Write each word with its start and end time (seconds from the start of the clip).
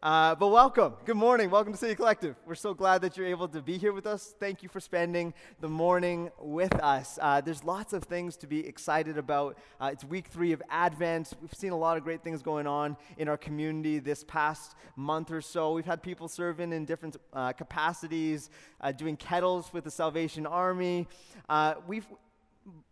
Uh, 0.00 0.32
but 0.36 0.46
welcome. 0.46 0.94
Good 1.04 1.16
morning. 1.16 1.50
Welcome 1.50 1.72
to 1.72 1.78
City 1.78 1.96
Collective. 1.96 2.36
We're 2.46 2.54
so 2.54 2.72
glad 2.72 3.02
that 3.02 3.16
you're 3.16 3.26
able 3.26 3.48
to 3.48 3.60
be 3.60 3.78
here 3.78 3.92
with 3.92 4.06
us. 4.06 4.32
Thank 4.38 4.62
you 4.62 4.68
for 4.68 4.78
spending 4.78 5.34
the 5.60 5.66
morning 5.66 6.30
with 6.40 6.72
us. 6.76 7.18
Uh, 7.20 7.40
there's 7.40 7.64
lots 7.64 7.92
of 7.92 8.04
things 8.04 8.36
to 8.36 8.46
be 8.46 8.64
excited 8.64 9.18
about. 9.18 9.58
Uh, 9.80 9.90
it's 9.92 10.04
week 10.04 10.28
three 10.28 10.52
of 10.52 10.62
Advent. 10.70 11.32
We've 11.42 11.52
seen 11.52 11.72
a 11.72 11.76
lot 11.76 11.96
of 11.96 12.04
great 12.04 12.22
things 12.22 12.42
going 12.42 12.68
on 12.68 12.96
in 13.16 13.28
our 13.28 13.36
community 13.36 13.98
this 13.98 14.22
past 14.22 14.76
month 14.94 15.32
or 15.32 15.40
so. 15.40 15.72
We've 15.72 15.84
had 15.84 16.00
people 16.00 16.28
serving 16.28 16.72
in 16.72 16.84
different 16.84 17.16
uh, 17.32 17.52
capacities, 17.54 18.50
uh, 18.80 18.92
doing 18.92 19.16
kettles 19.16 19.72
with 19.72 19.82
the 19.82 19.90
Salvation 19.90 20.46
Army. 20.46 21.08
Uh, 21.48 21.74
we've 21.88 22.06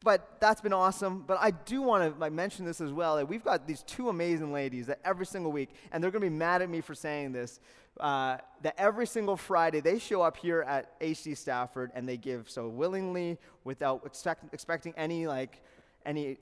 but 0.02 0.36
that's 0.40 0.60
been 0.60 0.72
awesome. 0.72 1.24
But 1.26 1.38
I 1.40 1.50
do 1.50 1.82
want 1.82 2.18
to 2.20 2.30
mention 2.30 2.64
this 2.64 2.80
as 2.80 2.92
well. 2.92 3.16
That 3.16 3.28
we've 3.28 3.44
got 3.44 3.66
these 3.66 3.82
two 3.82 4.08
amazing 4.08 4.52
ladies 4.52 4.86
that 4.86 5.00
every 5.04 5.26
single 5.26 5.52
week, 5.52 5.70
and 5.92 6.02
they're 6.02 6.10
going 6.10 6.22
to 6.22 6.30
be 6.30 6.36
mad 6.36 6.62
at 6.62 6.70
me 6.70 6.80
for 6.80 6.94
saying 6.94 7.32
this, 7.32 7.60
uh, 8.00 8.38
that 8.62 8.74
every 8.78 9.06
single 9.06 9.36
Friday 9.36 9.80
they 9.80 9.98
show 9.98 10.22
up 10.22 10.36
here 10.36 10.62
at 10.62 10.98
HD 11.00 11.36
Stafford 11.36 11.90
and 11.94 12.08
they 12.08 12.16
give 12.16 12.50
so 12.50 12.68
willingly 12.68 13.38
without 13.64 14.04
expect, 14.04 14.52
expecting 14.52 14.92
any 14.96 15.26
like 15.26 15.62
any 16.04 16.38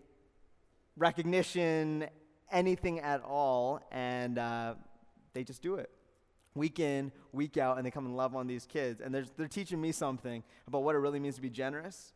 recognition, 0.97 2.06
anything 2.51 3.01
at 3.01 3.23
all, 3.23 3.80
and 3.91 4.39
uh, 4.39 4.75
they 5.33 5.45
just 5.45 5.62
do 5.62 5.77
it 5.77 5.91
week 6.55 6.78
in, 6.78 7.11
week 7.33 7.56
out, 7.56 7.78
and 7.78 7.87
they 7.87 7.91
come 7.91 8.06
and 8.06 8.16
love 8.16 8.37
on 8.37 8.47
these 8.47 8.64
kids. 8.64 9.01
And 9.01 9.12
they're, 9.12 9.25
they're 9.37 9.48
teaching 9.48 9.80
me 9.80 9.91
something 9.91 10.42
about 10.69 10.84
what 10.84 10.95
it 10.95 10.98
really 10.98 11.19
means 11.19 11.34
to 11.34 11.42
be 11.42 11.51
generous 11.51 12.14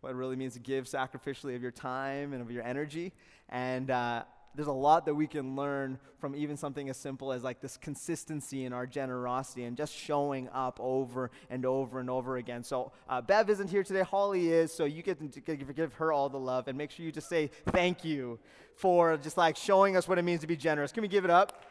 what 0.00 0.10
it 0.10 0.14
really 0.14 0.36
means 0.36 0.54
to 0.54 0.60
give 0.60 0.84
sacrificially 0.86 1.56
of 1.56 1.62
your 1.62 1.70
time 1.70 2.32
and 2.32 2.42
of 2.42 2.50
your 2.50 2.62
energy. 2.62 3.12
And 3.48 3.90
uh, 3.90 4.24
there's 4.54 4.68
a 4.68 4.72
lot 4.72 5.06
that 5.06 5.14
we 5.14 5.26
can 5.26 5.56
learn 5.56 5.98
from 6.18 6.34
even 6.34 6.56
something 6.56 6.88
as 6.88 6.96
simple 6.96 7.32
as 7.32 7.42
like 7.42 7.60
this 7.60 7.76
consistency 7.76 8.64
in 8.64 8.72
our 8.72 8.86
generosity 8.86 9.64
and 9.64 9.76
just 9.76 9.94
showing 9.94 10.48
up 10.50 10.78
over 10.80 11.30
and 11.50 11.64
over 11.64 12.00
and 12.00 12.10
over 12.10 12.36
again. 12.36 12.62
So 12.62 12.92
uh, 13.08 13.20
Bev 13.20 13.50
isn't 13.50 13.68
here 13.68 13.84
today. 13.84 14.02
Holly 14.02 14.50
is. 14.50 14.72
So 14.72 14.84
you 14.84 15.02
get 15.02 15.18
to 15.32 15.40
give 15.40 15.92
her 15.94 16.12
all 16.12 16.28
the 16.28 16.38
love 16.38 16.68
and 16.68 16.76
make 16.76 16.90
sure 16.90 17.04
you 17.04 17.12
just 17.12 17.28
say 17.28 17.50
thank 17.66 18.04
you 18.04 18.38
for 18.74 19.16
just 19.16 19.36
like 19.36 19.56
showing 19.56 19.96
us 19.96 20.08
what 20.08 20.18
it 20.18 20.22
means 20.22 20.40
to 20.40 20.46
be 20.46 20.56
generous. 20.56 20.92
Can 20.92 21.02
we 21.02 21.08
give 21.08 21.24
it 21.24 21.30
up? 21.30 21.64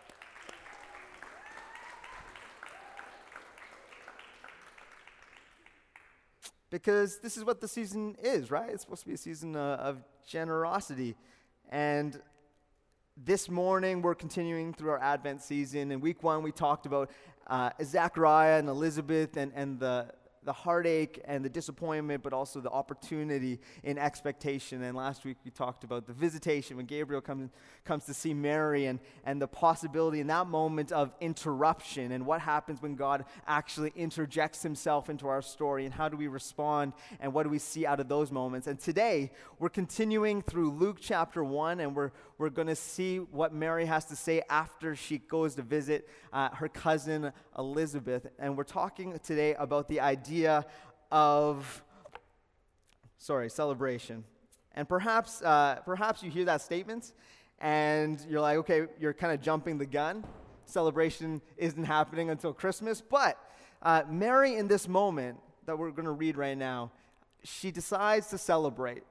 Because 6.70 7.20
this 7.20 7.38
is 7.38 7.44
what 7.44 7.62
the 7.62 7.68
season 7.68 8.16
is, 8.22 8.52
right? 8.52 8.70
It's 8.70 8.84
supposed 8.84 9.02
to 9.02 9.08
be 9.08 9.14
a 9.14 9.18
season 9.18 9.56
uh, 9.56 9.78
of 9.80 10.04
generosity. 10.28 11.16
And 11.70 12.20
this 13.16 13.50
morning, 13.50 14.02
we're 14.02 14.16
continuing 14.16 14.74
through 14.74 14.92
our 14.92 15.02
Advent 15.02 15.42
season. 15.42 15.92
In 15.92 16.02
week 16.02 16.24
one, 16.24 16.44
we 16.44 16.52
talked 16.52 16.86
about 16.86 17.10
uh, 17.48 17.72
Zachariah 17.84 18.60
and 18.60 18.70
Elizabeth 18.70 19.38
and, 19.38 19.52
and 19.56 19.80
the, 19.80 20.12
the 20.48 20.54
heartache 20.54 21.22
and 21.26 21.44
the 21.44 21.50
disappointment, 21.50 22.24
but 22.24 22.32
also 22.32 22.62
the 22.62 22.70
opportunity 22.70 23.60
in 23.84 23.98
expectation. 23.98 24.82
And 24.82 24.96
last 24.96 25.26
week 25.26 25.36
we 25.44 25.52
talked 25.52 25.84
about 25.84 26.08
the 26.08 26.14
visitation 26.14 26.78
when 26.78 26.86
Gabriel 26.86 27.22
comes, 27.22 27.52
comes 27.84 28.06
to 28.06 28.14
see 28.14 28.34
Mary 28.34 28.86
and, 28.86 29.00
and 29.26 29.42
the 29.42 29.48
possibility 29.48 30.22
in 30.22 30.28
that 30.28 30.48
moment 30.48 30.94
of 30.94 31.12
interruption 31.20 32.14
and 32.14 32.26
what 32.26 32.40
happens 32.40 32.82
when 32.82 32.96
God 32.96 33.26
actually 33.46 33.92
interjects 33.98 34.64
himself 34.64 35.10
into 35.10 35.28
our 35.28 35.42
story 35.42 35.84
and 35.84 35.94
how 35.94 36.08
do 36.08 36.16
we 36.16 36.28
respond 36.28 36.94
and 37.20 37.34
what 37.34 37.44
do 37.44 37.50
we 37.50 37.60
see 37.60 37.86
out 37.86 38.00
of 38.00 38.08
those 38.08 38.32
moments. 38.32 38.68
And 38.68 38.80
today 38.80 39.34
we're 39.60 39.68
continuing 39.68 40.42
through 40.42 40.72
Luke 40.72 41.00
chapter 41.02 41.44
1 41.44 41.82
and 41.82 41.94
we're, 41.94 42.12
we're 42.38 42.50
going 42.50 42.70
to 42.70 42.76
see 42.76 43.18
what 43.18 43.54
Mary 43.54 43.86
has 43.86 44.06
to 44.06 44.16
say 44.16 44.42
after 44.50 44.96
she 44.96 45.18
goes 45.18 45.56
to 45.56 45.62
visit 45.62 46.08
uh, 46.32 46.50
her 46.52 46.70
cousin 46.70 47.34
Elizabeth. 47.58 48.28
And 48.40 48.56
we're 48.56 48.64
talking 48.64 49.20
today 49.22 49.56
about 49.56 49.90
the 49.90 50.00
idea 50.00 50.37
of, 51.12 51.84
sorry, 53.18 53.50
celebration. 53.50 54.24
And 54.74 54.88
perhaps, 54.88 55.42
uh, 55.42 55.80
perhaps 55.86 56.22
you 56.22 56.30
hear 56.30 56.46
that 56.46 56.62
statement 56.62 57.14
and 57.60 58.24
you're 58.30 58.42
like, 58.42 58.58
okay, 58.58 58.86
you're 59.00 59.14
kind 59.14 59.34
of 59.34 59.42
jumping 59.42 59.78
the 59.78 59.86
gun. 59.86 60.24
Celebration 60.66 61.42
isn't 61.58 61.84
happening 61.84 62.30
until 62.30 62.54
Christmas. 62.54 63.02
But 63.02 63.38
uh, 63.82 64.04
Mary, 64.10 64.56
in 64.56 64.68
this 64.68 64.88
moment 64.88 65.40
that 65.66 65.78
we're 65.78 65.92
going 65.92 66.06
to 66.06 66.12
read 66.12 66.38
right 66.38 66.58
now, 66.58 66.92
she 67.44 67.72
decides 67.72 68.28
to 68.28 68.38
celebrate. 68.38 69.04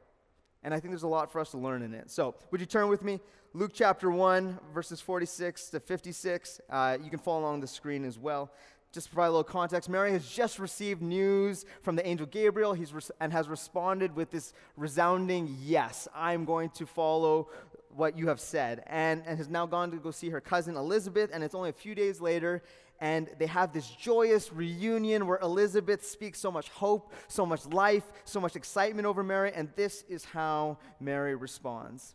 And 0.63 0.73
I 0.75 0.81
think 0.81 0.93
there's 0.93 1.03
a 1.03 1.09
lot 1.09 1.33
for 1.33 1.41
us 1.41 1.51
to 1.53 1.59
learn 1.59 1.83
in 1.83 1.95
it. 1.95 2.11
So, 2.11 2.35
would 2.51 2.61
you 2.61 2.67
turn 2.67 2.89
with 2.89 3.03
me? 3.03 3.21
Luke 3.53 3.71
chapter 3.73 4.11
1, 4.11 4.59
verses 4.75 5.01
46 5.01 5.71
to 5.71 5.81
56. 5.81 6.61
Uh, 6.69 6.99
you 7.03 7.09
can 7.09 7.19
follow 7.19 7.41
along 7.41 7.61
the 7.61 7.67
screen 7.67 8.05
as 8.05 8.19
well. 8.19 8.51
Just 8.97 9.13
provide 9.13 9.27
a 9.27 9.31
little 9.31 9.45
context, 9.45 9.91
Mary 9.91 10.11
has 10.13 10.27
just 10.27 10.59
received 10.59 11.03
news 11.03 11.67
from 11.83 11.97
the 11.97 12.07
angel 12.07 12.25
Gabriel 12.25 12.73
he's 12.73 12.95
and 13.21 13.31
has 13.31 13.47
responded 13.47 14.17
with 14.17 14.31
this 14.31 14.55
resounding 14.75 15.55
yes, 15.61 16.09
I'm 16.15 16.47
going 16.47 16.71
to 16.71 16.87
follow 16.87 17.51
what 17.91 18.17
you 18.17 18.29
have 18.29 18.41
said. 18.41 18.85
And, 18.87 19.23
and 19.27 19.37
has 19.37 19.51
now 19.51 19.67
gone 19.67 19.91
to 19.91 19.99
go 19.99 20.11
see 20.11 20.31
her 20.31 20.41
cousin 20.41 20.77
Elizabeth, 20.77 21.29
and 21.31 21.45
it's 21.45 21.55
only 21.55 21.69
a 21.69 21.75
few 21.75 21.95
days 21.95 22.23
later, 22.23 22.63
and 22.99 23.29
they 23.39 23.45
have 23.45 23.75
this 23.75 23.87
joyous 23.87 24.51
reunion 24.51 25.27
where 25.27 25.41
Elizabeth 25.43 26.03
speaks 26.03 26.39
so 26.39 26.51
much 26.51 26.71
hope, 26.71 27.13
so 27.29 27.45
much 27.45 27.67
life, 27.67 28.05
so 28.25 28.41
much 28.41 28.57
excitement 28.57 29.07
over 29.07 29.23
Mary, 29.23 29.53
and 29.55 29.69
this 29.77 30.05
is 30.09 30.25
how 30.25 30.79
Mary 31.01 31.35
responds. 31.35 32.15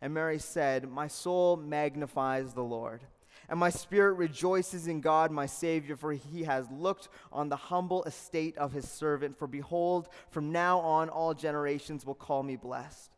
And 0.00 0.12
Mary 0.12 0.40
said, 0.40 0.90
My 0.90 1.06
soul 1.06 1.56
magnifies 1.56 2.54
the 2.54 2.64
Lord, 2.64 3.02
and 3.48 3.58
my 3.58 3.70
spirit 3.70 4.14
rejoices 4.14 4.86
in 4.86 5.00
God 5.00 5.30
my 5.30 5.46
Savior, 5.46 5.96
for 5.96 6.12
he 6.12 6.44
has 6.44 6.70
looked 6.70 7.08
on 7.32 7.48
the 7.48 7.56
humble 7.56 8.04
estate 8.04 8.56
of 8.58 8.72
his 8.72 8.88
servant. 8.88 9.38
For 9.38 9.46
behold, 9.46 10.08
from 10.30 10.52
now 10.52 10.80
on 10.80 11.08
all 11.08 11.34
generations 11.34 12.04
will 12.04 12.14
call 12.14 12.42
me 12.42 12.56
blessed. 12.56 13.17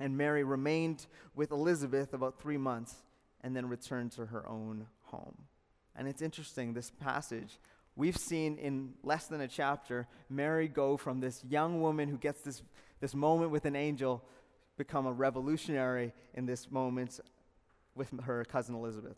And 0.00 0.16
Mary 0.16 0.44
remained 0.44 1.06
with 1.34 1.50
Elizabeth 1.50 2.12
about 2.12 2.40
three 2.40 2.56
months 2.56 2.96
and 3.42 3.54
then 3.54 3.68
returned 3.68 4.12
to 4.12 4.26
her 4.26 4.48
own 4.48 4.86
home. 5.02 5.36
And 5.96 6.08
it's 6.08 6.22
interesting, 6.22 6.72
this 6.72 6.90
passage, 6.90 7.60
we've 7.94 8.16
seen 8.16 8.58
in 8.58 8.94
less 9.02 9.26
than 9.26 9.40
a 9.40 9.48
chapter, 9.48 10.08
Mary 10.28 10.66
go 10.66 10.96
from 10.96 11.20
this 11.20 11.44
young 11.44 11.80
woman 11.80 12.08
who 12.08 12.18
gets 12.18 12.40
this, 12.40 12.62
this 13.00 13.14
moment 13.14 13.50
with 13.50 13.64
an 13.64 13.76
angel 13.76 14.24
become 14.76 15.06
a 15.06 15.12
revolutionary 15.12 16.12
in 16.34 16.46
this 16.46 16.70
moment 16.70 17.20
with 17.94 18.08
her 18.24 18.44
cousin 18.44 18.74
Elizabeth. 18.74 19.16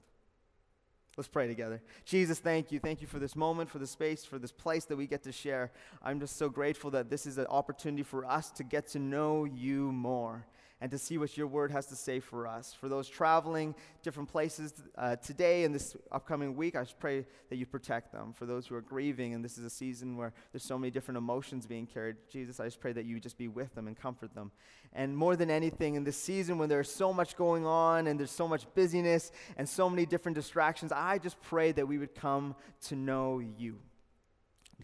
Let's 1.16 1.28
pray 1.28 1.46
together. 1.46 1.80
Jesus, 2.04 2.38
thank 2.38 2.70
you. 2.70 2.78
Thank 2.78 3.00
you 3.00 3.06
for 3.06 3.18
this 3.18 3.34
moment, 3.34 3.70
for 3.70 3.78
the 3.78 3.86
space, 3.86 4.22
for 4.26 4.38
this 4.38 4.52
place 4.52 4.84
that 4.84 4.96
we 4.96 5.06
get 5.06 5.22
to 5.22 5.32
share. 5.32 5.72
I'm 6.02 6.20
just 6.20 6.36
so 6.36 6.50
grateful 6.50 6.90
that 6.90 7.08
this 7.08 7.24
is 7.24 7.38
an 7.38 7.46
opportunity 7.46 8.02
for 8.02 8.26
us 8.26 8.50
to 8.50 8.64
get 8.64 8.88
to 8.88 8.98
know 8.98 9.44
you 9.44 9.92
more 9.92 10.44
and 10.80 10.90
to 10.90 10.98
see 10.98 11.16
what 11.16 11.36
your 11.38 11.46
word 11.46 11.70
has 11.70 11.86
to 11.86 11.96
say 11.96 12.20
for 12.20 12.46
us. 12.46 12.74
For 12.78 12.88
those 12.88 13.08
traveling 13.08 13.74
different 14.02 14.28
places 14.28 14.74
uh, 14.98 15.16
today 15.16 15.64
and 15.64 15.74
this 15.74 15.96
upcoming 16.12 16.54
week, 16.54 16.76
I 16.76 16.82
just 16.82 16.98
pray 16.98 17.24
that 17.48 17.56
you 17.56 17.64
protect 17.64 18.12
them. 18.12 18.34
For 18.34 18.44
those 18.44 18.66
who 18.66 18.74
are 18.74 18.82
grieving, 18.82 19.32
and 19.32 19.42
this 19.42 19.56
is 19.56 19.64
a 19.64 19.70
season 19.70 20.18
where 20.18 20.34
there's 20.52 20.64
so 20.64 20.78
many 20.78 20.90
different 20.90 21.16
emotions 21.16 21.66
being 21.66 21.86
carried, 21.86 22.16
Jesus, 22.30 22.60
I 22.60 22.66
just 22.66 22.78
pray 22.78 22.92
that 22.92 23.06
you 23.06 23.18
just 23.18 23.38
be 23.38 23.48
with 23.48 23.74
them 23.74 23.86
and 23.86 23.96
comfort 23.96 24.34
them. 24.34 24.52
And 24.92 25.16
more 25.16 25.34
than 25.34 25.50
anything, 25.50 25.94
in 25.94 26.04
this 26.04 26.18
season 26.18 26.58
when 26.58 26.68
there's 26.68 26.90
so 26.90 27.10
much 27.10 27.36
going 27.36 27.64
on 27.64 28.06
and 28.06 28.20
there's 28.20 28.30
so 28.30 28.46
much 28.46 28.66
busyness 28.74 29.32
and 29.56 29.66
so 29.66 29.88
many 29.88 30.04
different 30.04 30.34
distractions, 30.34 30.92
I 30.92 31.16
just 31.18 31.40
pray 31.40 31.72
that 31.72 31.88
we 31.88 31.96
would 31.96 32.14
come 32.14 32.54
to 32.88 32.96
know 32.96 33.38
you, 33.38 33.78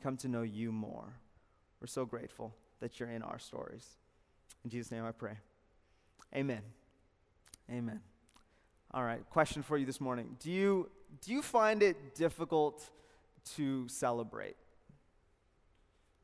come 0.02 0.16
to 0.18 0.28
know 0.28 0.42
you 0.42 0.72
more. 0.72 1.12
We're 1.80 1.86
so 1.86 2.06
grateful 2.06 2.54
that 2.80 2.98
you're 2.98 3.10
in 3.10 3.22
our 3.22 3.38
stories. 3.38 3.86
In 4.64 4.70
Jesus' 4.70 4.90
name 4.90 5.04
I 5.04 5.12
pray. 5.12 5.36
Amen. 6.34 6.62
Amen. 7.70 8.00
All 8.94 9.04
right, 9.04 9.28
question 9.30 9.62
for 9.62 9.76
you 9.76 9.86
this 9.86 10.00
morning. 10.00 10.36
Do 10.40 10.50
you, 10.50 10.90
do 11.20 11.32
you 11.32 11.42
find 11.42 11.82
it 11.82 12.14
difficult 12.14 12.88
to 13.56 13.88
celebrate? 13.88 14.56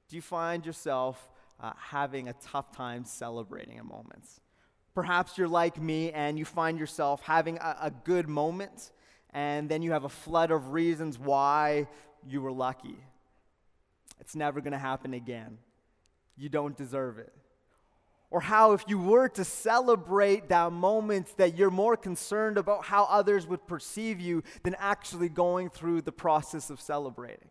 Do 0.08 0.16
you 0.16 0.22
find 0.22 0.64
yourself 0.64 1.30
uh, 1.60 1.72
having 1.76 2.28
a 2.28 2.34
tough 2.42 2.74
time 2.74 3.04
celebrating 3.04 3.76
in 3.76 3.86
moments? 3.86 4.40
Perhaps 4.94 5.36
you're 5.36 5.48
like 5.48 5.80
me 5.80 6.10
and 6.12 6.38
you 6.38 6.44
find 6.44 6.78
yourself 6.78 7.22
having 7.22 7.58
a, 7.58 7.76
a 7.82 7.90
good 7.90 8.28
moment 8.28 8.90
and 9.34 9.68
then 9.68 9.82
you 9.82 9.92
have 9.92 10.04
a 10.04 10.08
flood 10.08 10.50
of 10.50 10.72
reasons 10.72 11.18
why 11.18 11.86
you 12.26 12.40
were 12.40 12.52
lucky. 12.52 12.96
It's 14.20 14.34
never 14.34 14.60
going 14.60 14.72
to 14.72 14.78
happen 14.78 15.14
again. 15.14 15.58
You 16.36 16.48
don't 16.48 16.76
deserve 16.76 17.18
it. 17.18 17.32
Or 18.30 18.40
how, 18.40 18.72
if 18.72 18.84
you 18.86 18.98
were 18.98 19.28
to 19.30 19.44
celebrate 19.44 20.50
that 20.50 20.70
moment, 20.70 21.34
that 21.38 21.56
you're 21.56 21.70
more 21.70 21.96
concerned 21.96 22.58
about 22.58 22.84
how 22.84 23.04
others 23.04 23.46
would 23.46 23.66
perceive 23.66 24.20
you 24.20 24.42
than 24.64 24.76
actually 24.78 25.30
going 25.30 25.70
through 25.70 26.02
the 26.02 26.12
process 26.12 26.68
of 26.68 26.78
celebrating. 26.80 27.48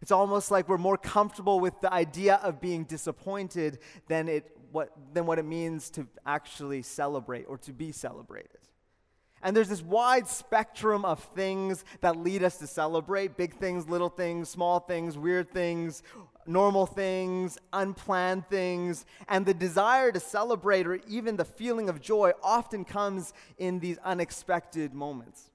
It's 0.00 0.12
almost 0.12 0.50
like 0.50 0.68
we're 0.68 0.78
more 0.78 0.96
comfortable 0.96 1.60
with 1.60 1.80
the 1.80 1.92
idea 1.92 2.40
of 2.42 2.60
being 2.60 2.84
disappointed 2.84 3.78
than, 4.08 4.28
it, 4.28 4.56
what, 4.72 4.92
than 5.12 5.26
what 5.26 5.38
it 5.38 5.44
means 5.44 5.90
to 5.90 6.06
actually 6.26 6.82
celebrate 6.82 7.44
or 7.44 7.58
to 7.58 7.72
be 7.72 7.92
celebrated. 7.92 8.58
And 9.40 9.56
there's 9.56 9.68
this 9.68 9.82
wide 9.82 10.26
spectrum 10.26 11.04
of 11.04 11.22
things 11.22 11.84
that 12.00 12.16
lead 12.16 12.42
us 12.42 12.56
to 12.58 12.66
celebrate 12.66 13.36
big 13.36 13.54
things, 13.54 13.88
little 13.88 14.08
things, 14.08 14.48
small 14.48 14.80
things, 14.80 15.16
weird 15.16 15.52
things, 15.52 16.02
normal 16.48 16.86
things, 16.86 17.58
unplanned 17.72 18.48
things. 18.48 19.04
And 19.28 19.46
the 19.46 19.54
desire 19.54 20.10
to 20.10 20.20
celebrate 20.20 20.86
or 20.86 21.00
even 21.06 21.36
the 21.36 21.44
feeling 21.44 21.88
of 21.88 22.00
joy 22.00 22.32
often 22.42 22.84
comes 22.84 23.32
in 23.58 23.78
these 23.78 23.98
unexpected 23.98 24.94
moments. 24.94 25.50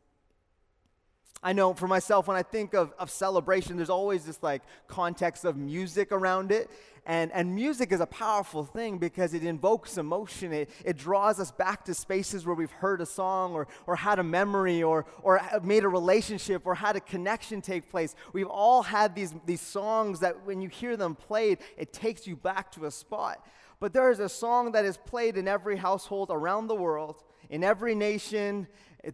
I 1.44 1.52
know 1.52 1.74
for 1.74 1.88
myself, 1.88 2.28
when 2.28 2.38
I 2.38 2.44
think 2.44 2.74
of, 2.74 2.94
of 2.98 3.12
celebration, 3.12 3.76
there's 3.76 3.90
always 3.90 4.26
this 4.26 4.42
like 4.42 4.62
context 4.88 5.44
of 5.44 5.58
music 5.58 6.14
around 6.14 6.52
it. 6.54 6.70
And, 7.06 7.34
and 7.34 7.54
music 7.54 7.92
is 7.92 8.00
a 8.00 8.06
powerful 8.06 8.64
thing 8.64 8.98
because 8.98 9.34
it 9.34 9.44
invokes 9.44 9.98
emotion. 9.98 10.54
It, 10.54 10.70
it 10.86 10.98
draws 10.98 11.38
us 11.42 11.52
back 11.52 11.84
to 11.86 11.94
spaces 11.94 12.46
where 12.46 12.56
we've 12.56 12.72
heard 12.72 13.02
a 13.02 13.06
song 13.06 13.52
or, 13.52 13.68
or 13.88 13.98
had 13.98 14.20
a 14.20 14.24
memory 14.24 14.82
or, 14.82 15.06
or 15.22 15.42
made 15.62 15.84
a 15.84 15.90
relationship 15.90 16.62
or 16.66 16.76
had 16.76 16.96
a 16.96 17.02
connection 17.02 17.62
take 17.62 17.90
place. 17.92 18.16
We've 18.32 18.48
all 18.48 18.84
had 18.84 19.16
these, 19.16 19.36
these 19.46 19.60
songs 19.60 20.22
that 20.22 20.46
when 20.46 20.62
you 20.62 20.70
hear 20.70 20.96
them 20.96 21.14
played, 21.14 21.58
it 21.78 21.92
takes 21.92 22.26
you 22.26 22.38
back 22.38 22.72
to 22.74 22.86
a 22.86 22.92
spot. 22.92 23.46
But 23.82 23.92
there 23.92 24.10
is 24.10 24.20
a 24.20 24.30
song 24.30 24.72
that 24.72 24.86
is 24.86 24.96
played 24.96 25.36
in 25.36 25.46
every 25.46 25.76
household 25.76 26.30
around 26.32 26.68
the 26.68 26.76
world, 26.76 27.22
in 27.50 27.66
every 27.66 27.96
nation, 27.96 28.66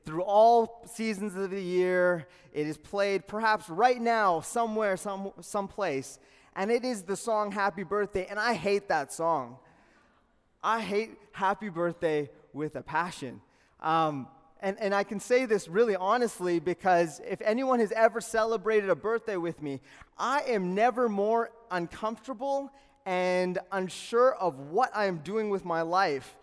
through 0.05 0.23
all 0.23 0.83
seasons 0.85 1.35
of 1.35 1.51
the 1.51 1.61
year. 1.61 2.27
It 2.53 2.67
is 2.67 2.77
played 2.77 3.27
perhaps 3.27 3.69
right 3.69 3.99
now, 4.01 4.41
somewhere, 4.41 4.97
some 4.97 5.31
someplace 5.41 6.19
and 6.55 6.71
it 6.71 6.83
is 6.83 7.03
the 7.03 7.15
song 7.15 7.53
Happy 7.53 7.83
Birthday, 7.83 8.27
and 8.29 8.37
I 8.37 8.53
hate 8.53 8.89
that 8.89 9.13
song. 9.13 9.57
I 10.63 10.81
hate 10.81 11.11
Happy 11.31 11.69
Birthday 11.69 12.29
with 12.51 12.75
a 12.75 12.81
passion. 12.81 13.41
Um, 13.79 14.27
and, 14.61 14.77
and 14.79 14.93
I 14.93 15.05
can 15.05 15.21
say 15.21 15.45
this 15.45 15.69
really 15.69 15.95
honestly 15.95 16.59
because 16.59 17.21
if 17.25 17.39
anyone 17.41 17.79
has 17.79 17.93
ever 17.93 18.19
celebrated 18.19 18.89
a 18.89 18.95
birthday 18.95 19.37
with 19.37 19.61
me, 19.61 19.79
I 20.17 20.41
am 20.47 20.75
never 20.75 21.07
more 21.07 21.51
uncomfortable 21.71 22.73
and 23.05 23.57
unsure 23.71 24.35
of 24.35 24.59
what 24.59 24.91
I 24.93 25.05
am 25.05 25.19
doing 25.19 25.49
with 25.49 25.63
my 25.63 25.81
life 25.81 26.38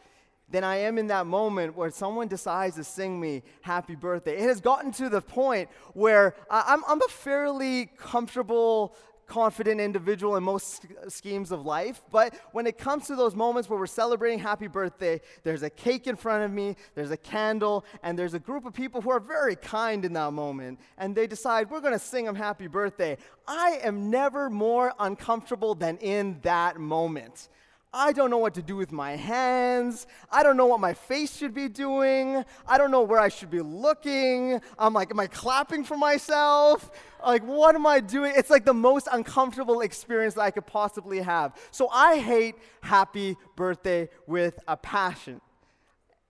than 0.49 0.63
I 0.63 0.77
am 0.77 0.99
in 0.99 1.09
that 1.09 1.27
moment 1.27 1.77
where 1.77 1.91
someone 1.91 2.29
decides 2.29 2.77
to 2.77 2.85
sing 2.85 3.21
me 3.21 3.43
happy 3.63 3.97
birthday. 3.97 4.37
It 4.37 4.49
has 4.49 4.61
gotten 4.61 4.93
to 4.93 5.09
the 5.09 5.21
point 5.21 5.69
where 5.93 6.35
I'm, 6.51 6.83
I'm 6.87 7.03
a 7.03 7.09
fairly 7.09 7.91
comfortable 7.97 8.95
confident 9.27 9.81
individual 9.81 10.37
in 10.37 10.43
most 10.43 10.87
schemes 11.09 11.51
of 11.51 11.65
life. 11.65 12.01
But 12.11 12.35
when 12.53 12.67
it 12.67 12.79
comes 12.79 13.07
to 13.09 13.17
those 13.17 13.35
moments 13.35 13.69
where 13.69 13.79
we're 13.79 13.87
celebrating 13.87 14.39
happy 14.39 14.69
birthday, 14.69 15.21
there's 15.43 15.63
a 15.63 15.71
cake 15.71 16.07
in 16.07 16.17
front 16.17 16.45
of 16.45 16.53
me, 16.53 16.77
there's 16.95 17.11
a 17.11 17.17
candle, 17.17 17.85
and 18.03 18.19
there's 18.19 18.35
a 18.35 18.39
group 18.39 18.65
of 18.65 18.73
people 18.73 19.01
who 19.01 19.11
are 19.11 19.21
very 19.21 19.57
kind 19.57 20.05
in 20.05 20.13
that 20.15 20.33
moment. 20.33 20.79
And 20.97 21.15
they 21.15 21.27
decide, 21.27 21.71
we're 21.71 21.81
going 21.81 21.93
to 21.93 21.99
sing 21.99 22.25
them 22.25 22.37
happy 22.37 22.69
birthday. 22.69 23.19
I 23.47 23.81
am 23.83 24.11
never 24.11 24.49
more 24.49 24.93
uncomfortable 24.99 25.75
than 25.75 25.99
in 25.99 26.39
that 26.43 26.79
moment. 26.79 27.49
I 27.93 28.13
don't 28.13 28.31
know 28.31 28.39
what 28.39 28.55
to 28.55 28.63
do 28.63 28.77
with 28.77 28.93
my 28.93 29.17
hands. 29.17 30.07
I 30.31 30.43
don't 30.43 30.57
know 30.57 30.67
what 30.67 30.81
my 30.81 30.93
face 30.93 31.35
should 31.35 31.55
be 31.55 31.69
doing. 31.69 32.45
I 32.67 32.79
don't 32.79 32.91
know 32.91 33.03
where 33.03 33.19
I 33.19 33.29
should 33.29 33.51
be 33.51 33.61
looking. 33.61 34.61
I'm 34.79 34.93
like, 34.93 35.11
am 35.11 35.21
I 35.21 35.27
clapping 35.27 35.83
for 35.85 35.97
myself? 35.97 36.91
Like, 37.25 37.43
what 37.43 37.75
am 37.75 37.87
I 37.87 38.01
doing? 38.01 38.35
It's 38.37 38.51
like 38.51 38.65
the 38.65 38.75
most 38.75 39.09
uncomfortable 39.11 39.81
experience 39.81 40.35
that 40.35 40.43
I 40.43 40.51
could 40.51 40.67
possibly 40.67 41.21
have. 41.21 41.57
So 41.71 41.89
I 41.89 42.19
hate 42.19 42.57
happy 42.83 43.37
birthday 43.57 44.11
with 44.27 44.59
a 44.69 44.77
passion. 44.77 45.41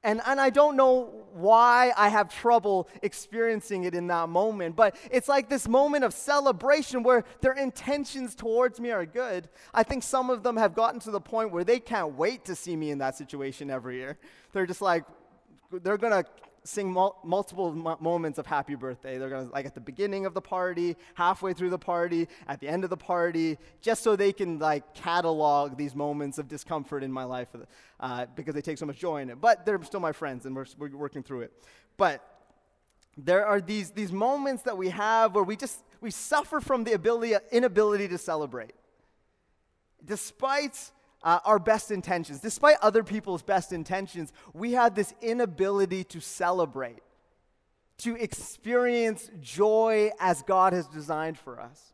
And, 0.07 0.23
and 0.25 0.41
I 0.41 0.51
don't 0.51 0.77
know 0.77 1.27
why 1.33 1.93
I 1.97 2.11
have 2.11 2.33
trouble 2.33 2.89
experiencing 3.03 3.83
it 3.83 3.93
in 3.93 4.07
that 4.07 4.29
moment, 4.29 4.77
but 4.77 4.95
it's 5.11 5.29
like 5.29 5.49
this 5.49 5.67
moment 5.67 6.05
of 6.05 6.15
celebration 6.15 7.03
where 7.03 7.25
their 7.41 7.55
intentions 7.55 8.37
towards 8.37 8.79
me 8.79 8.93
are 8.93 9.05
good. 9.05 9.49
I 9.75 9.83
think 9.83 10.05
some 10.05 10.31
of 10.31 10.45
them 10.45 10.57
have 10.59 10.77
gotten 10.77 11.01
to 11.01 11.11
the 11.11 11.21
point 11.21 11.51
where 11.51 11.65
they 11.65 11.81
can't 11.81 12.15
wait 12.15 12.45
to 12.45 12.55
see 12.55 12.77
me 12.77 12.93
in 12.93 12.99
that 12.99 13.17
situation 13.17 13.69
every 13.69 13.97
year. 13.97 14.17
They're 14.53 14.65
just 14.65 14.81
like, 14.81 15.05
they're 15.73 15.99
gonna 15.99 16.25
sing 16.67 16.93
mul- 16.93 17.19
multiple 17.25 17.73
moments 18.01 18.39
of 18.39 18.47
happy 18.47 18.75
birthday. 18.75 19.19
They're 19.19 19.29
going 19.31 19.49
to, 19.49 19.53
like, 19.53 19.67
at 19.67 19.75
the 19.75 19.81
beginning 19.81 20.27
of 20.27 20.35
the 20.35 20.41
party, 20.41 20.97
halfway 21.15 21.53
through 21.53 21.71
the 21.71 21.79
party, 21.79 22.29
at 22.49 22.61
the 22.61 22.69
end 22.69 22.85
of 22.85 22.91
the 22.91 22.97
party, 22.97 23.59
just 23.81 24.03
so 24.03 24.17
they 24.17 24.33
can, 24.33 24.59
like, 24.59 24.95
catalog 24.95 25.77
these 25.77 25.95
moments 25.95 26.39
of 26.39 26.49
discomfort 26.49 27.03
in 27.03 27.13
my 27.13 27.25
life 27.25 27.49
uh, 28.01 28.27
because 28.35 28.55
they 28.55 28.63
take 28.63 28.79
so 28.79 28.87
much 28.87 28.99
joy 28.99 29.23
in 29.23 29.31
it. 29.31 29.41
But 29.41 29.65
they're 29.65 29.83
still 29.83 30.01
my 30.01 30.13
friends, 30.13 30.47
and 30.47 30.55
we're, 30.55 30.67
we're 30.79 30.97
working 30.97 31.23
through 31.23 31.43
it. 31.43 31.53
But 31.97 32.23
there 33.17 33.47
are 33.47 33.61
these, 33.61 33.93
these 33.93 34.13
moments 34.13 34.65
that 34.65 34.77
we 34.77 34.91
have 34.91 35.35
where 35.35 35.45
we 35.45 35.57
just 35.57 35.83
we 36.01 36.11
suffer 36.11 36.61
from 36.61 36.85
the 36.85 36.93
ability, 36.93 37.35
inability 37.51 38.09
to 38.09 38.19
celebrate. 38.19 38.75
Despite 40.05 40.93
uh, 41.27 41.41
our 41.45 41.59
best 41.59 41.91
intentions. 41.91 42.39
Despite 42.39 42.77
other 42.81 43.03
people's 43.03 43.43
best 43.43 43.73
intentions, 43.73 44.33
we 44.55 44.73
have 44.73 44.95
this 44.95 45.13
inability 45.21 46.05
to 46.05 46.21
celebrate, 46.21 47.03
to 47.99 48.15
experience 48.17 49.29
joy 49.41 50.13
as 50.21 50.43
God 50.43 50.73
has 50.73 50.87
designed 50.87 51.37
for 51.37 51.61
us. 51.61 51.93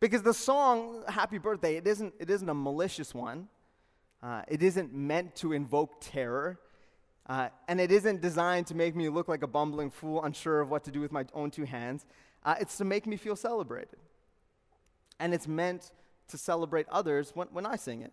Because 0.00 0.22
the 0.22 0.32
song 0.32 1.04
Happy 1.06 1.36
Birthday, 1.36 1.76
it 1.76 1.86
isn't, 1.86 2.14
it 2.18 2.30
isn't 2.30 2.48
a 2.48 2.54
malicious 2.54 3.14
one. 3.14 3.48
Uh, 4.22 4.40
it 4.48 4.62
isn't 4.62 4.94
meant 4.94 5.36
to 5.36 5.52
invoke 5.52 6.00
terror. 6.00 6.58
Uh, 7.26 7.50
and 7.68 7.78
it 7.78 7.92
isn't 7.92 8.22
designed 8.22 8.66
to 8.68 8.74
make 8.74 8.96
me 8.96 9.10
look 9.10 9.28
like 9.28 9.42
a 9.42 9.46
bumbling 9.46 9.90
fool, 9.90 10.24
unsure 10.24 10.62
of 10.62 10.70
what 10.70 10.82
to 10.84 10.90
do 10.90 11.00
with 11.00 11.12
my 11.12 11.26
own 11.34 11.50
two 11.50 11.64
hands. 11.64 12.06
Uh, 12.42 12.54
it's 12.58 12.78
to 12.78 12.84
make 12.84 13.06
me 13.06 13.18
feel 13.18 13.36
celebrated. 13.36 13.98
And 15.20 15.34
it's 15.34 15.46
meant 15.46 15.90
to 16.28 16.38
celebrate 16.38 16.88
others 16.88 17.32
when, 17.34 17.48
when 17.48 17.66
I 17.66 17.76
sing 17.76 18.02
it. 18.02 18.12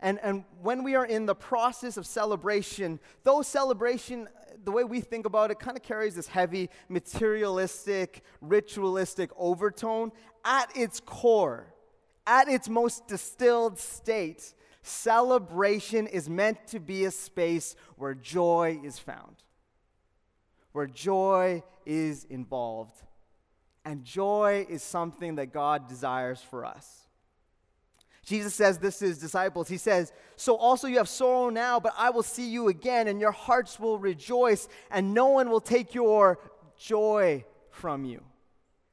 And, 0.00 0.20
and 0.22 0.44
when 0.62 0.84
we 0.84 0.94
are 0.94 1.04
in 1.04 1.26
the 1.26 1.34
process 1.34 1.96
of 1.96 2.06
celebration, 2.06 3.00
though 3.24 3.42
celebration, 3.42 4.28
the 4.64 4.70
way 4.70 4.84
we 4.84 5.00
think 5.00 5.26
about 5.26 5.50
it, 5.50 5.58
kind 5.58 5.76
of 5.76 5.82
carries 5.82 6.14
this 6.14 6.28
heavy, 6.28 6.70
materialistic, 6.88 8.22
ritualistic 8.40 9.30
overtone. 9.36 10.12
At 10.44 10.76
its 10.76 11.00
core, 11.00 11.74
at 12.26 12.48
its 12.48 12.68
most 12.68 13.08
distilled 13.08 13.78
state, 13.78 14.54
celebration 14.82 16.06
is 16.06 16.30
meant 16.30 16.66
to 16.68 16.78
be 16.78 17.04
a 17.04 17.10
space 17.10 17.74
where 17.96 18.14
joy 18.14 18.80
is 18.84 19.00
found, 19.00 19.36
where 20.72 20.86
joy 20.86 21.64
is 21.84 22.24
involved 22.24 23.02
and 23.88 24.04
joy 24.04 24.66
is 24.68 24.82
something 24.82 25.36
that 25.36 25.50
God 25.50 25.88
desires 25.88 26.42
for 26.42 26.66
us. 26.66 27.06
Jesus 28.22 28.54
says 28.54 28.76
this 28.76 28.98
to 28.98 29.06
his 29.06 29.16
disciples. 29.16 29.66
He 29.66 29.78
says, 29.78 30.12
So 30.36 30.56
also 30.56 30.86
you 30.86 30.98
have 30.98 31.08
sorrow 31.08 31.48
now, 31.48 31.80
but 31.80 31.94
I 31.96 32.10
will 32.10 32.22
see 32.22 32.50
you 32.50 32.68
again, 32.68 33.08
and 33.08 33.18
your 33.18 33.32
hearts 33.32 33.80
will 33.80 33.98
rejoice, 33.98 34.68
and 34.90 35.14
no 35.14 35.28
one 35.28 35.48
will 35.48 35.62
take 35.62 35.94
your 35.94 36.38
joy 36.78 37.46
from 37.70 38.04
you. 38.04 38.22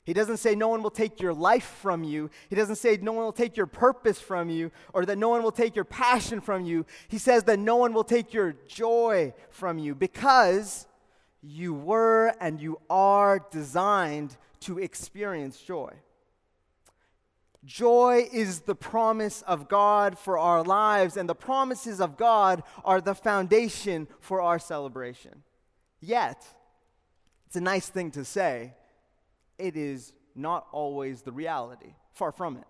He 0.05 0.13
doesn't 0.13 0.37
say 0.37 0.55
no 0.55 0.69
one 0.69 0.81
will 0.81 0.91
take 0.91 1.19
your 1.19 1.33
life 1.33 1.77
from 1.81 2.05
you. 2.05 2.29
He 2.47 2.55
doesn't 2.55 2.77
say 2.77 2.97
no 3.01 3.11
one 3.11 3.25
will 3.25 3.33
take 3.33 3.57
your 3.57 3.65
purpose 3.65 4.21
from 4.21 4.49
you 4.49 4.71
or 4.93 5.05
that 5.05 5.17
no 5.17 5.27
one 5.27 5.43
will 5.43 5.51
take 5.51 5.75
your 5.75 5.83
passion 5.83 6.39
from 6.39 6.63
you. 6.63 6.85
He 7.09 7.17
says 7.17 7.43
that 7.45 7.59
no 7.59 7.75
one 7.75 7.91
will 7.91 8.03
take 8.05 8.33
your 8.33 8.55
joy 8.67 9.33
from 9.49 9.77
you 9.77 9.93
because 9.93 10.87
you 11.41 11.73
were 11.73 12.33
and 12.39 12.61
you 12.61 12.79
are 12.89 13.45
designed 13.51 14.37
to 14.65 14.79
experience 14.79 15.59
joy. 15.59 15.93
Joy 17.63 18.29
is 18.31 18.61
the 18.61 18.75
promise 18.75 19.41
of 19.41 19.67
God 19.67 20.19
for 20.19 20.37
our 20.37 20.63
lives, 20.63 21.17
and 21.17 21.27
the 21.27 21.33
promises 21.33 21.99
of 21.99 22.15
God 22.15 22.61
are 22.83 23.01
the 23.01 23.15
foundation 23.15 24.07
for 24.19 24.41
our 24.41 24.59
celebration. 24.59 25.43
Yet, 25.99 26.45
it's 27.47 27.55
a 27.55 27.61
nice 27.61 27.89
thing 27.89 28.11
to 28.11 28.23
say, 28.23 28.75
it 29.57 29.75
is 29.75 30.13
not 30.35 30.67
always 30.71 31.23
the 31.23 31.31
reality. 31.31 31.95
Far 32.13 32.31
from 32.31 32.57
it. 32.57 32.65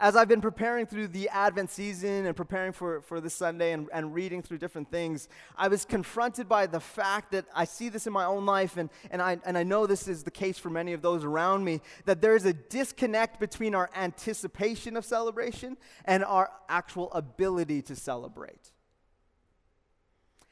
As 0.00 0.16
I've 0.16 0.28
been 0.28 0.40
preparing 0.40 0.86
through 0.86 1.08
the 1.08 1.28
Advent 1.28 1.70
season 1.70 2.24
and 2.24 2.34
preparing 2.34 2.72
for, 2.72 3.02
for 3.02 3.20
this 3.20 3.34
Sunday 3.34 3.72
and, 3.72 3.86
and 3.92 4.14
reading 4.14 4.40
through 4.40 4.56
different 4.56 4.90
things, 4.90 5.28
I 5.56 5.68
was 5.68 5.84
confronted 5.84 6.48
by 6.48 6.66
the 6.66 6.80
fact 6.80 7.32
that 7.32 7.44
I 7.54 7.66
see 7.66 7.90
this 7.90 8.06
in 8.06 8.12
my 8.12 8.24
own 8.24 8.46
life, 8.46 8.78
and, 8.78 8.88
and, 9.10 9.20
I, 9.20 9.38
and 9.44 9.58
I 9.58 9.62
know 9.62 9.86
this 9.86 10.08
is 10.08 10.22
the 10.22 10.30
case 10.30 10.58
for 10.58 10.70
many 10.70 10.94
of 10.94 11.02
those 11.02 11.22
around 11.22 11.64
me, 11.64 11.82
that 12.06 12.22
there 12.22 12.34
is 12.34 12.46
a 12.46 12.54
disconnect 12.54 13.38
between 13.38 13.74
our 13.74 13.90
anticipation 13.94 14.96
of 14.96 15.04
celebration 15.04 15.76
and 16.06 16.24
our 16.24 16.50
actual 16.70 17.12
ability 17.12 17.82
to 17.82 17.94
celebrate. 17.94 18.70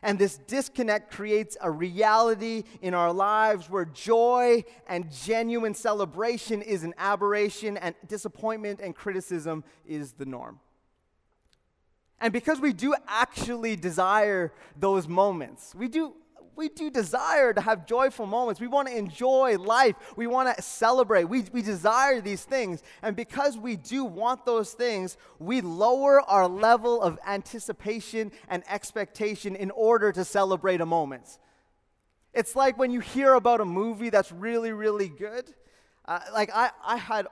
And 0.02 0.18
this 0.18 0.38
disconnect 0.38 1.12
creates 1.12 1.56
a 1.60 1.70
reality 1.70 2.62
in 2.82 2.94
our 2.94 3.12
lives 3.12 3.68
where 3.68 3.84
joy 3.84 4.64
and 4.86 5.10
genuine 5.10 5.74
celebration 5.74 6.62
is 6.62 6.84
an 6.84 6.94
aberration, 6.98 7.76
and 7.76 7.96
disappointment 8.06 8.80
and 8.80 8.94
criticism 8.94 9.64
is 9.84 10.12
the 10.12 10.26
norm. 10.26 10.60
And 12.20 12.32
because 12.32 12.60
we 12.60 12.72
do 12.72 12.94
actually 13.06 13.76
desire 13.76 14.52
those 14.76 15.08
moments, 15.08 15.74
we 15.74 15.88
do 15.88 16.14
we 16.58 16.68
do 16.68 16.90
desire 16.90 17.52
to 17.52 17.60
have 17.60 17.86
joyful 17.86 18.26
moments. 18.26 18.60
We 18.60 18.66
want 18.66 18.88
to 18.88 18.96
enjoy 18.96 19.56
life. 19.56 19.94
We 20.16 20.26
want 20.26 20.54
to 20.54 20.60
celebrate. 20.60 21.24
We, 21.24 21.44
we 21.52 21.62
desire 21.62 22.20
these 22.20 22.42
things. 22.42 22.82
And 23.00 23.14
because 23.14 23.56
we 23.56 23.76
do 23.76 24.04
want 24.04 24.44
those 24.44 24.72
things, 24.72 25.16
we 25.38 25.60
lower 25.60 26.20
our 26.20 26.48
level 26.48 27.00
of 27.00 27.16
anticipation 27.24 28.32
and 28.48 28.64
expectation 28.68 29.54
in 29.54 29.70
order 29.70 30.10
to 30.10 30.24
celebrate 30.24 30.80
a 30.80 30.86
moment. 30.86 31.38
It's 32.34 32.56
like 32.56 32.76
when 32.76 32.90
you 32.90 33.00
hear 33.00 33.34
about 33.34 33.60
a 33.60 33.64
movie 33.64 34.10
that's 34.10 34.32
really, 34.32 34.72
really 34.72 35.08
good. 35.08 35.54
Uh, 36.06 36.18
like, 36.32 36.50
I, 36.52 36.70
I 36.84 36.96
had 36.96 37.28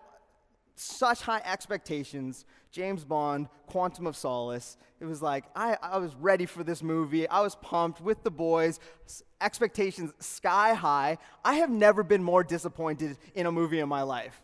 such 0.77 1.23
high 1.23 1.43
expectations. 1.45 2.45
James 2.71 3.05
Bond, 3.05 3.49
Quantum 3.67 4.07
of 4.07 4.17
Solace. 4.17 4.77
It 5.01 5.07
was 5.07 5.23
like, 5.23 5.45
I, 5.55 5.77
I 5.83 5.99
was 5.99 6.15
ready 6.15 6.47
for 6.47 6.63
this 6.63 6.83
movie. 6.83 7.29
I 7.29 7.41
was 7.41 7.55
pumped 7.57 8.01
with 8.01 8.23
the 8.23 8.31
boys, 8.31 8.81
expectations 9.41 10.13
sky 10.21 10.75
high. 10.75 11.19
I 11.45 11.55
have 11.55 11.71
never 11.71 12.03
been 12.03 12.23
more 12.23 12.45
disappointed 12.45 13.17
in 13.35 13.47
a 13.47 13.53
movie 13.53 13.81
in 13.81 13.89
my 13.89 14.03
life. 14.03 14.43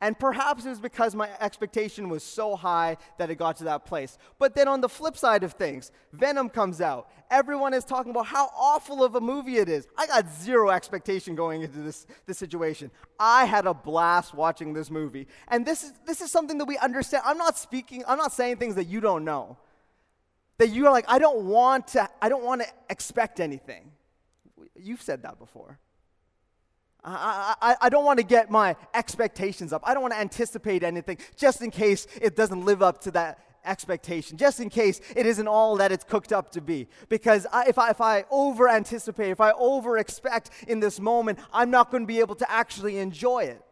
And 0.00 0.18
perhaps 0.18 0.66
it 0.66 0.70
was 0.70 0.80
because 0.80 1.14
my 1.14 1.30
expectation 1.40 2.08
was 2.08 2.24
so 2.24 2.56
high 2.56 2.96
that 3.16 3.30
it 3.30 3.36
got 3.36 3.56
to 3.58 3.64
that 3.64 3.86
place. 3.86 4.18
But 4.38 4.54
then 4.54 4.66
on 4.66 4.80
the 4.80 4.88
flip 4.88 5.16
side 5.16 5.44
of 5.44 5.52
things, 5.52 5.92
Venom 6.12 6.48
comes 6.48 6.80
out. 6.80 7.08
Everyone 7.30 7.72
is 7.72 7.84
talking 7.84 8.10
about 8.10 8.26
how 8.26 8.50
awful 8.56 9.04
of 9.04 9.14
a 9.14 9.20
movie 9.20 9.56
it 9.56 9.68
is. 9.68 9.86
I 9.96 10.06
got 10.06 10.28
zero 10.30 10.70
expectation 10.70 11.36
going 11.36 11.62
into 11.62 11.78
this, 11.78 12.06
this 12.26 12.38
situation. 12.38 12.90
I 13.20 13.44
had 13.44 13.66
a 13.66 13.74
blast 13.74 14.34
watching 14.34 14.72
this 14.72 14.90
movie. 14.90 15.28
And 15.48 15.64
this 15.64 15.84
is, 15.84 15.92
this 16.06 16.20
is 16.20 16.30
something 16.30 16.58
that 16.58 16.66
we 16.66 16.76
understand. 16.78 17.22
I'm 17.24 17.38
not 17.38 17.56
speaking, 17.56 18.02
I'm 18.08 18.18
not 18.18 18.32
saying 18.32 18.56
things 18.56 18.74
that 18.74 18.88
you 18.88 19.00
don't 19.00 19.24
know. 19.24 19.58
That 20.58 20.70
you 20.70 20.86
are 20.86 20.92
like, 20.92 21.06
I 21.08 21.18
don't 21.18 21.46
want 21.46 21.88
to, 21.88 22.08
I 22.20 22.28
don't 22.28 22.44
want 22.44 22.62
to 22.62 22.68
expect 22.90 23.40
anything. 23.40 23.92
You've 24.76 25.02
said 25.02 25.22
that 25.22 25.38
before. 25.38 25.78
I, 27.04 27.54
I, 27.60 27.76
I 27.82 27.88
don't 27.88 28.04
want 28.04 28.18
to 28.18 28.24
get 28.24 28.50
my 28.50 28.76
expectations 28.94 29.72
up. 29.72 29.82
I 29.84 29.92
don't 29.92 30.02
want 30.02 30.14
to 30.14 30.20
anticipate 30.20 30.82
anything 30.82 31.18
just 31.36 31.60
in 31.60 31.70
case 31.70 32.06
it 32.20 32.34
doesn't 32.34 32.64
live 32.64 32.82
up 32.82 33.00
to 33.02 33.10
that 33.12 33.40
expectation, 33.64 34.36
just 34.36 34.60
in 34.60 34.70
case 34.70 35.00
it 35.14 35.26
isn't 35.26 35.48
all 35.48 35.76
that 35.76 35.92
it's 35.92 36.04
cooked 36.04 36.32
up 36.32 36.50
to 36.52 36.60
be. 36.60 36.88
Because 37.08 37.46
I, 37.52 37.66
if, 37.66 37.78
I, 37.78 37.90
if 37.90 38.00
I 38.00 38.24
over 38.30 38.68
anticipate, 38.68 39.30
if 39.30 39.40
I 39.40 39.52
over 39.52 39.98
expect 39.98 40.50
in 40.66 40.80
this 40.80 41.00
moment, 41.00 41.38
I'm 41.52 41.70
not 41.70 41.90
going 41.90 42.02
to 42.02 42.06
be 42.06 42.20
able 42.20 42.36
to 42.36 42.50
actually 42.50 42.98
enjoy 42.98 43.44
it. 43.44 43.62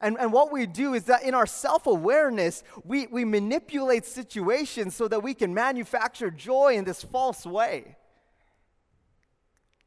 And, 0.00 0.18
and 0.18 0.32
what 0.32 0.52
we 0.52 0.66
do 0.66 0.94
is 0.94 1.04
that 1.04 1.22
in 1.22 1.34
our 1.34 1.46
self 1.46 1.86
awareness, 1.86 2.62
we, 2.84 3.06
we 3.06 3.24
manipulate 3.24 4.04
situations 4.04 4.94
so 4.94 5.08
that 5.08 5.22
we 5.22 5.34
can 5.34 5.54
manufacture 5.54 6.30
joy 6.30 6.74
in 6.74 6.84
this 6.84 7.02
false 7.02 7.46
way. 7.46 7.96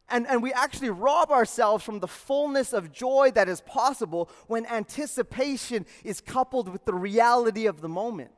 And, 0.10 0.26
and 0.28 0.42
we 0.42 0.54
actually 0.54 0.90
rob 0.90 1.32
ourselves 1.32 1.84
from 1.84 2.00
the 2.00 2.08
fullness 2.08 2.72
of 2.72 2.94
joy 2.94 3.32
that 3.36 3.50
is 3.50 3.62
possible 3.62 4.30
when 4.48 4.66
anticipation 4.66 5.86
is 6.04 6.22
coupled 6.22 6.70
with 6.70 6.86
the 6.86 6.94
reality 6.94 7.66
of 7.66 7.82
the 7.82 7.90
moment. 7.90 8.32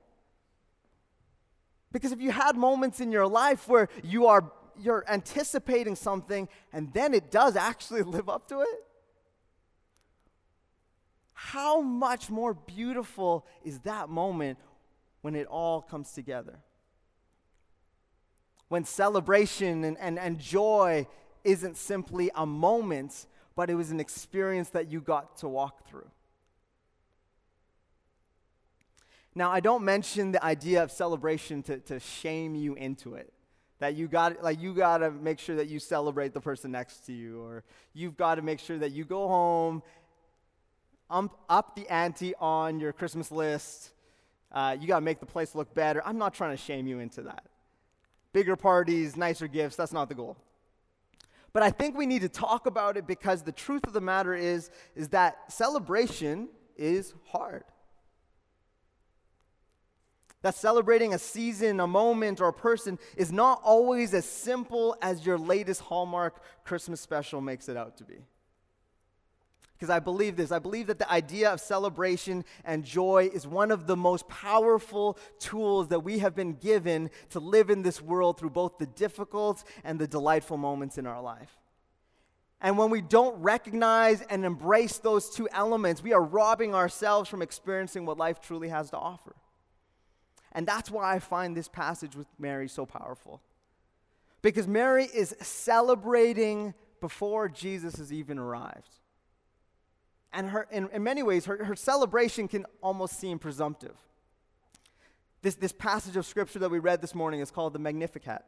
Because 1.92 2.12
if 2.12 2.22
you 2.22 2.32
had 2.32 2.56
moments 2.56 3.00
in 3.00 3.12
your 3.12 3.28
life 3.28 3.68
where 3.68 3.90
you 4.04 4.28
are 4.28 4.52
you're 4.82 5.04
anticipating 5.10 5.94
something 5.94 6.48
and 6.72 6.94
then 6.94 7.14
it 7.14 7.32
does 7.32 7.58
actually 7.58 8.02
live 8.04 8.30
up 8.30 8.48
to 8.48 8.62
it, 8.62 8.86
how 11.34 11.82
much 11.82 12.30
more 12.30 12.54
beautiful 12.54 13.46
is 13.64 13.80
that 13.80 14.10
moment 14.10 14.58
when 15.22 15.36
it 15.36 15.48
all 15.48 15.82
comes 15.82 16.12
together? 16.12 16.60
When 18.68 18.86
celebration 18.86 19.84
and, 19.84 19.98
and, 20.00 20.20
and 20.20 20.38
joy 20.38 21.08
isn't 21.44 21.78
simply 21.78 22.32
a 22.36 22.46
moment, 22.46 23.26
but 23.56 23.70
it 23.70 23.76
was 23.76 23.92
an 23.92 24.00
experience 24.00 24.70
that 24.70 24.92
you 24.92 25.02
got 25.02 25.38
to 25.38 25.48
walk 25.48 25.88
through. 25.88 26.10
Now, 29.36 29.52
I 29.52 29.60
don't 29.60 29.84
mention 29.84 30.32
the 30.32 30.44
idea 30.44 30.84
of 30.84 30.92
celebration 30.92 31.64
to, 31.64 31.78
to 31.80 32.00
shame 32.00 32.56
you 32.56 32.74
into 32.76 33.16
it. 33.16 33.32
That 33.80 33.96
you 33.96 34.10
got 34.10 34.44
like 34.44 34.60
you 34.60 34.74
got 34.74 34.98
to 34.98 35.12
make 35.12 35.40
sure 35.40 35.56
that 35.56 35.68
you 35.68 35.80
celebrate 35.80 36.34
the 36.34 36.42
person 36.42 36.72
next 36.72 37.06
to 37.06 37.14
you, 37.14 37.42
or 37.42 37.64
you've 37.94 38.18
got 38.18 38.36
to 38.36 38.42
make 38.42 38.60
sure 38.60 38.78
that 38.78 38.92
you 38.92 39.06
go 39.06 39.28
home, 39.30 39.82
ump, 41.10 41.34
up 41.48 41.76
the 41.76 41.88
ante 41.88 42.36
on 42.36 42.82
your 42.82 42.92
Christmas 42.92 43.32
list. 43.32 43.92
Uh, 44.52 44.76
you 44.78 44.88
got 44.88 45.00
to 45.00 45.06
make 45.06 45.22
the 45.22 45.26
place 45.26 45.56
look 45.56 45.74
better. 45.74 46.02
I'm 46.06 46.18
not 46.18 46.34
trying 46.34 46.52
to 46.52 46.62
shame 46.62 46.88
you 46.88 47.00
into 47.00 47.22
that. 47.22 47.46
Bigger 48.34 48.58
parties, 48.58 49.16
nicer 49.16 49.48
gifts, 49.48 49.78
that's 49.78 49.94
not 49.94 50.10
the 50.10 50.16
goal. 50.16 50.36
But 51.54 51.64
I 51.64 51.72
think 51.72 51.98
we 51.98 52.06
need 52.06 52.22
to 52.22 52.30
talk 52.30 52.66
about 52.66 52.98
it 52.98 53.08
because 53.08 53.44
the 53.44 53.52
truth 53.52 53.86
of 53.88 53.94
the 53.94 54.02
matter 54.02 54.36
is, 54.36 54.70
is 54.96 55.10
that 55.10 55.52
celebration 55.52 56.50
is 56.78 57.14
hard. 57.28 57.64
That 60.42 60.56
celebrating 60.56 61.14
a 61.14 61.20
season, 61.20 61.80
a 61.80 61.88
moment, 61.88 62.40
or 62.40 62.48
a 62.48 62.54
person 62.54 62.98
is 63.18 63.32
not 63.32 63.60
always 63.64 64.14
as 64.14 64.26
simple 64.26 64.96
as 65.02 65.26
your 65.26 65.38
latest 65.38 65.82
Hallmark 65.82 66.42
Christmas 66.64 67.02
special 67.02 67.42
makes 67.42 67.68
it 67.68 67.76
out 67.76 67.98
to 67.98 68.06
be 68.06 68.20
because 69.80 69.90
I 69.90 70.00
believe 70.00 70.36
this. 70.36 70.52
I 70.52 70.60
believe 70.60 70.88
that 70.88 71.00
the 71.00 71.10
idea 71.10 71.54
of 71.54 71.62
celebration 71.62 72.44
and 72.66 72.84
joy 72.84 73.30
is 73.34 73.48
one 73.48 73.72
of 73.72 73.88
the 73.88 73.96
most 73.96 74.28
powerful 74.28 75.18
tools 75.40 75.88
that 75.88 76.02
we 76.02 76.20
have 76.20 76.36
been 76.36 76.54
given 76.54 77.10
to 77.30 77.40
live 77.40 77.70
in 77.70 77.82
this 77.82 78.02
world 78.02 78.38
through 78.38 78.50
both 78.50 78.78
the 78.78 78.88
difficult 78.88 79.64
and 79.86 79.98
the 79.98 80.08
delightful 80.08 80.58
moments 80.58 80.98
in 80.98 81.08
our 81.08 81.22
life. 81.22 81.58
And 82.60 82.78
when 82.78 82.90
we 82.90 83.00
don't 83.00 83.42
recognize 83.42 84.22
and 84.24 84.44
embrace 84.44 84.98
those 84.98 85.30
two 85.30 85.48
elements, 85.54 86.04
we 86.04 86.12
are 86.12 86.22
robbing 86.22 86.76
ourselves 86.76 87.30
from 87.30 87.42
experiencing 87.42 88.06
what 88.06 88.18
life 88.18 88.42
truly 88.42 88.68
has 88.68 88.90
to 88.90 88.98
offer. 88.98 89.34
And 90.52 90.68
that's 90.68 90.92
why 90.92 91.16
I 91.16 91.20
find 91.20 91.56
this 91.56 91.70
passage 91.70 92.18
with 92.18 92.28
Mary 92.38 92.68
so 92.68 92.86
powerful. 92.86 93.42
Because 94.42 94.68
Mary 94.68 95.06
is 95.06 95.34
celebrating 95.40 96.74
before 97.00 97.48
Jesus 97.48 97.96
has 97.96 98.12
even 98.12 98.38
arrived. 98.38 99.00
And 100.32 100.50
her, 100.52 100.68
in, 100.72 100.90
in 100.94 101.04
many 101.04 101.24
ways, 101.24 101.46
her, 101.46 101.64
her 101.66 101.76
celebration 101.76 102.48
can 102.48 102.66
almost 102.82 103.20
seem 103.20 103.40
presumptive. 103.40 103.96
This, 105.42 105.56
this 105.56 105.72
passage 105.72 106.18
of 106.18 106.26
scripture 106.26 106.60
that 106.60 106.70
we 106.70 106.80
read 106.80 107.02
this 107.02 107.16
morning 107.16 107.40
is 107.40 107.50
called 107.50 107.74
the 107.74 107.80
Magnificat. 107.80 108.44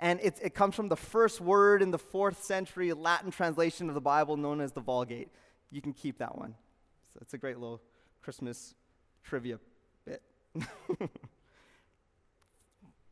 And 0.00 0.18
it, 0.20 0.38
it 0.42 0.54
comes 0.54 0.74
from 0.74 0.88
the 0.88 0.96
first 0.96 1.40
word 1.40 1.82
in 1.82 1.90
the 1.90 1.98
fourth 1.98 2.42
century 2.42 2.92
Latin 2.92 3.30
translation 3.30 3.88
of 3.88 3.94
the 3.94 4.00
Bible 4.00 4.36
known 4.36 4.60
as 4.60 4.72
the 4.72 4.80
Vulgate. 4.80 5.28
You 5.70 5.80
can 5.80 5.92
keep 5.92 6.18
that 6.18 6.36
one. 6.36 6.54
So 7.12 7.18
it's 7.22 7.34
a 7.34 7.38
great 7.38 7.58
little 7.58 7.80
Christmas 8.22 8.74
trivia 9.22 9.60
bit. 10.04 10.22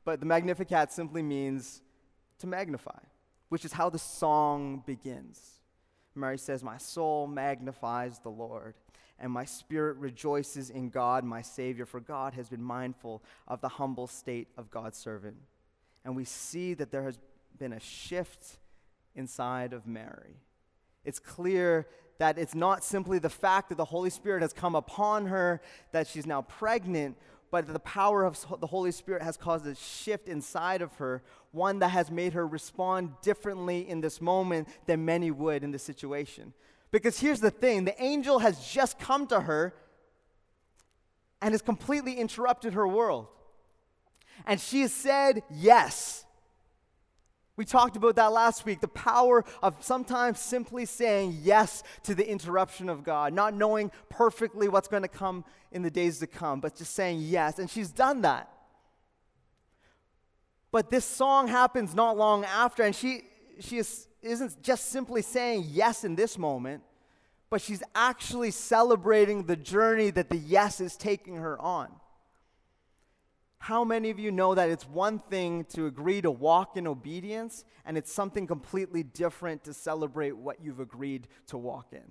but 0.04 0.18
the 0.18 0.26
Magnificat 0.26 0.90
simply 0.90 1.22
means 1.22 1.82
to 2.38 2.46
magnify, 2.48 2.98
which 3.48 3.64
is 3.64 3.72
how 3.72 3.88
the 3.88 3.98
song 3.98 4.82
begins. 4.84 5.61
Mary 6.14 6.38
says, 6.38 6.62
My 6.62 6.78
soul 6.78 7.26
magnifies 7.26 8.18
the 8.18 8.30
Lord, 8.30 8.74
and 9.18 9.32
my 9.32 9.44
spirit 9.44 9.96
rejoices 9.96 10.70
in 10.70 10.88
God, 10.88 11.24
my 11.24 11.42
Savior, 11.42 11.86
for 11.86 12.00
God 12.00 12.34
has 12.34 12.48
been 12.48 12.62
mindful 12.62 13.22
of 13.48 13.60
the 13.60 13.68
humble 13.68 14.06
state 14.06 14.48
of 14.56 14.70
God's 14.70 14.98
servant. 14.98 15.36
And 16.04 16.16
we 16.16 16.24
see 16.24 16.74
that 16.74 16.90
there 16.90 17.04
has 17.04 17.18
been 17.58 17.72
a 17.72 17.80
shift 17.80 18.58
inside 19.14 19.72
of 19.72 19.86
Mary. 19.86 20.36
It's 21.04 21.18
clear 21.18 21.86
that 22.18 22.38
it's 22.38 22.54
not 22.54 22.84
simply 22.84 23.18
the 23.18 23.30
fact 23.30 23.68
that 23.68 23.76
the 23.76 23.84
Holy 23.84 24.10
Spirit 24.10 24.42
has 24.42 24.52
come 24.52 24.74
upon 24.74 25.26
her, 25.26 25.60
that 25.92 26.06
she's 26.06 26.26
now 26.26 26.42
pregnant, 26.42 27.16
but 27.52 27.70
the 27.70 27.78
power 27.78 28.24
of 28.24 28.42
the 28.60 28.66
Holy 28.66 28.90
Spirit 28.90 29.22
has 29.22 29.36
caused 29.36 29.66
a 29.66 29.74
shift 29.74 30.26
inside 30.26 30.80
of 30.80 30.94
her, 30.94 31.22
one 31.50 31.80
that 31.80 31.90
has 31.90 32.10
made 32.10 32.32
her 32.32 32.46
respond 32.46 33.12
differently 33.20 33.86
in 33.86 34.00
this 34.00 34.22
moment 34.22 34.66
than 34.86 35.04
many 35.04 35.30
would 35.30 35.62
in 35.62 35.70
this 35.70 35.82
situation. 35.82 36.54
Because 36.90 37.20
here's 37.20 37.40
the 37.40 37.50
thing 37.50 37.84
the 37.84 38.02
angel 38.02 38.38
has 38.38 38.66
just 38.66 38.98
come 38.98 39.26
to 39.26 39.42
her 39.42 39.74
and 41.42 41.52
has 41.52 41.60
completely 41.60 42.14
interrupted 42.14 42.72
her 42.72 42.88
world. 42.88 43.26
And 44.46 44.58
she 44.58 44.80
has 44.80 44.92
said 44.94 45.42
yes. 45.50 46.24
We 47.56 47.66
talked 47.66 47.96
about 47.96 48.16
that 48.16 48.32
last 48.32 48.64
week 48.64 48.80
the 48.80 48.88
power 48.88 49.44
of 49.62 49.76
sometimes 49.80 50.40
simply 50.40 50.86
saying 50.86 51.38
yes 51.42 51.82
to 52.04 52.14
the 52.14 52.28
interruption 52.28 52.88
of 52.88 53.04
God, 53.04 53.34
not 53.34 53.54
knowing 53.54 53.90
perfectly 54.08 54.68
what's 54.68 54.88
going 54.88 55.02
to 55.02 55.08
come 55.08 55.44
in 55.70 55.82
the 55.82 55.90
days 55.90 56.18
to 56.20 56.26
come, 56.26 56.60
but 56.60 56.76
just 56.76 56.94
saying 56.94 57.20
yes. 57.20 57.58
And 57.58 57.68
she's 57.68 57.90
done 57.90 58.22
that. 58.22 58.48
But 60.70 60.88
this 60.88 61.04
song 61.04 61.48
happens 61.48 61.94
not 61.94 62.16
long 62.16 62.46
after, 62.46 62.82
and 62.82 62.96
she, 62.96 63.24
she 63.60 63.76
is, 63.76 64.08
isn't 64.22 64.62
just 64.62 64.86
simply 64.86 65.20
saying 65.20 65.66
yes 65.68 66.04
in 66.04 66.16
this 66.16 66.38
moment, 66.38 66.82
but 67.50 67.60
she's 67.60 67.82
actually 67.94 68.50
celebrating 68.50 69.44
the 69.44 69.56
journey 69.56 70.10
that 70.10 70.30
the 70.30 70.38
yes 70.38 70.80
is 70.80 70.96
taking 70.96 71.36
her 71.36 71.60
on. 71.60 71.90
How 73.62 73.84
many 73.84 74.10
of 74.10 74.18
you 74.18 74.32
know 74.32 74.56
that 74.56 74.70
it's 74.70 74.88
one 74.88 75.20
thing 75.20 75.66
to 75.66 75.86
agree 75.86 76.20
to 76.20 76.32
walk 76.32 76.76
in 76.76 76.88
obedience, 76.88 77.64
and 77.84 77.96
it's 77.96 78.12
something 78.12 78.44
completely 78.44 79.04
different 79.04 79.62
to 79.62 79.72
celebrate 79.72 80.36
what 80.36 80.56
you've 80.60 80.80
agreed 80.80 81.28
to 81.46 81.56
walk 81.56 81.92
in? 81.92 82.02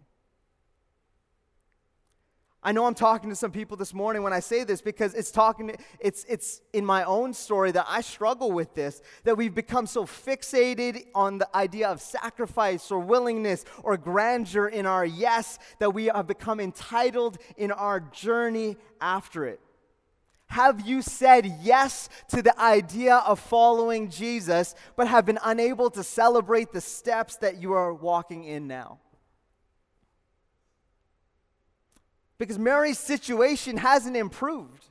I 2.63 2.71
know 2.71 2.85
I'm 2.85 2.93
talking 2.93 3.29
to 3.31 3.35
some 3.35 3.51
people 3.51 3.75
this 3.75 3.93
morning 3.93 4.23
when 4.23 4.31
I 4.31 4.39
say 4.39 4.63
this 4.63 4.81
because 4.81 5.13
it's 5.13 5.29
talking 5.29 5.75
it's 5.99 6.23
it's 6.29 6.61
in 6.71 6.85
my 6.85 7.03
own 7.03 7.33
story 7.33 7.73
that 7.73 7.85
I 7.85 7.99
struggle 7.99 8.53
with 8.53 8.73
this 8.73 9.01
that 9.25 9.35
we've 9.35 9.53
become 9.53 9.87
so 9.87 10.05
fixated 10.05 11.03
on 11.13 11.37
the 11.37 11.49
idea 11.53 11.89
of 11.89 11.99
sacrifice 11.99 12.91
or 12.91 12.99
willingness 12.99 13.65
or 13.83 13.97
grandeur 13.97 14.69
in 14.69 14.85
our 14.85 15.05
yes 15.05 15.59
that 15.79 15.93
we 15.93 16.05
have 16.05 16.27
become 16.27 16.61
entitled 16.61 17.39
in 17.57 17.73
our 17.73 17.99
journey 17.99 18.77
after 19.01 19.43
it. 19.43 19.59
Have 20.51 20.85
you 20.85 21.01
said 21.01 21.45
yes 21.61 22.09
to 22.27 22.41
the 22.41 22.59
idea 22.59 23.15
of 23.15 23.39
following 23.39 24.09
Jesus, 24.09 24.75
but 24.97 25.07
have 25.07 25.25
been 25.25 25.39
unable 25.45 25.89
to 25.91 26.03
celebrate 26.03 26.73
the 26.73 26.81
steps 26.81 27.37
that 27.37 27.61
you 27.61 27.71
are 27.71 27.93
walking 27.93 28.43
in 28.43 28.67
now? 28.67 28.99
Because 32.37 32.59
Mary's 32.59 32.99
situation 32.99 33.77
hasn't 33.77 34.17
improved. 34.17 34.83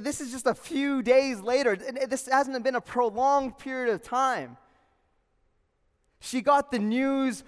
This 0.00 0.20
is 0.20 0.30
just 0.30 0.46
a 0.46 0.54
few 0.54 1.02
days 1.02 1.40
later. 1.40 1.74
This 1.74 2.28
hasn't 2.28 2.62
been 2.62 2.76
a 2.76 2.80
prolonged 2.80 3.58
period 3.58 3.92
of 3.92 4.00
time. 4.00 4.56
She 6.20 6.40
got 6.40 6.70
the 6.70 6.78
news 6.78 7.42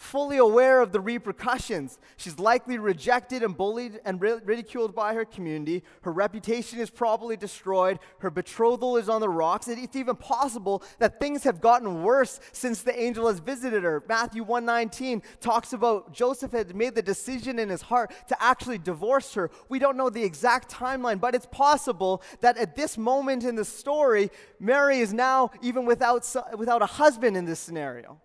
fully 0.00 0.38
aware 0.38 0.80
of 0.80 0.92
the 0.92 1.00
repercussions. 1.00 1.98
She's 2.16 2.38
likely 2.38 2.78
rejected 2.78 3.42
and 3.42 3.54
bullied 3.54 4.00
and 4.06 4.18
ridiculed 4.20 4.94
by 4.94 5.12
her 5.12 5.26
community. 5.26 5.84
Her 6.00 6.10
reputation 6.10 6.78
is 6.78 6.88
probably 6.88 7.36
destroyed. 7.36 7.98
Her 8.20 8.30
betrothal 8.30 8.96
is 8.96 9.10
on 9.10 9.20
the 9.20 9.28
rocks. 9.28 9.68
It's 9.68 9.96
even 9.96 10.16
possible 10.16 10.82
that 11.00 11.20
things 11.20 11.44
have 11.44 11.60
gotten 11.60 12.02
worse 12.02 12.40
since 12.50 12.82
the 12.82 12.98
angel 12.98 13.28
has 13.28 13.40
visited 13.40 13.82
her. 13.82 14.02
Matthew 14.08 14.42
119 14.42 15.22
talks 15.38 15.74
about 15.74 16.14
Joseph 16.14 16.52
had 16.52 16.74
made 16.74 16.94
the 16.94 17.02
decision 17.02 17.58
in 17.58 17.68
his 17.68 17.82
heart 17.82 18.10
to 18.28 18.42
actually 18.42 18.78
divorce 18.78 19.34
her. 19.34 19.50
We 19.68 19.78
don't 19.78 19.98
know 19.98 20.08
the 20.08 20.24
exact 20.24 20.72
timeline, 20.72 21.20
but 21.20 21.34
it's 21.34 21.46
possible 21.52 22.22
that 22.40 22.56
at 22.56 22.74
this 22.74 22.96
moment 22.96 23.44
in 23.44 23.54
the 23.54 23.66
story, 23.66 24.30
Mary 24.58 25.00
is 25.00 25.12
now 25.12 25.50
even 25.60 25.84
without, 25.84 26.26
without 26.56 26.80
a 26.80 26.86
husband 26.86 27.36
in 27.36 27.44
this 27.44 27.60
scenario. 27.60 28.18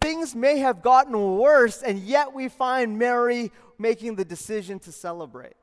Things 0.00 0.34
may 0.34 0.58
have 0.58 0.82
gotten 0.82 1.38
worse, 1.38 1.82
and 1.82 1.98
yet 1.98 2.32
we 2.32 2.48
find 2.48 2.98
Mary 2.98 3.50
making 3.78 4.16
the 4.16 4.24
decision 4.24 4.78
to 4.80 4.92
celebrate. 4.92 5.54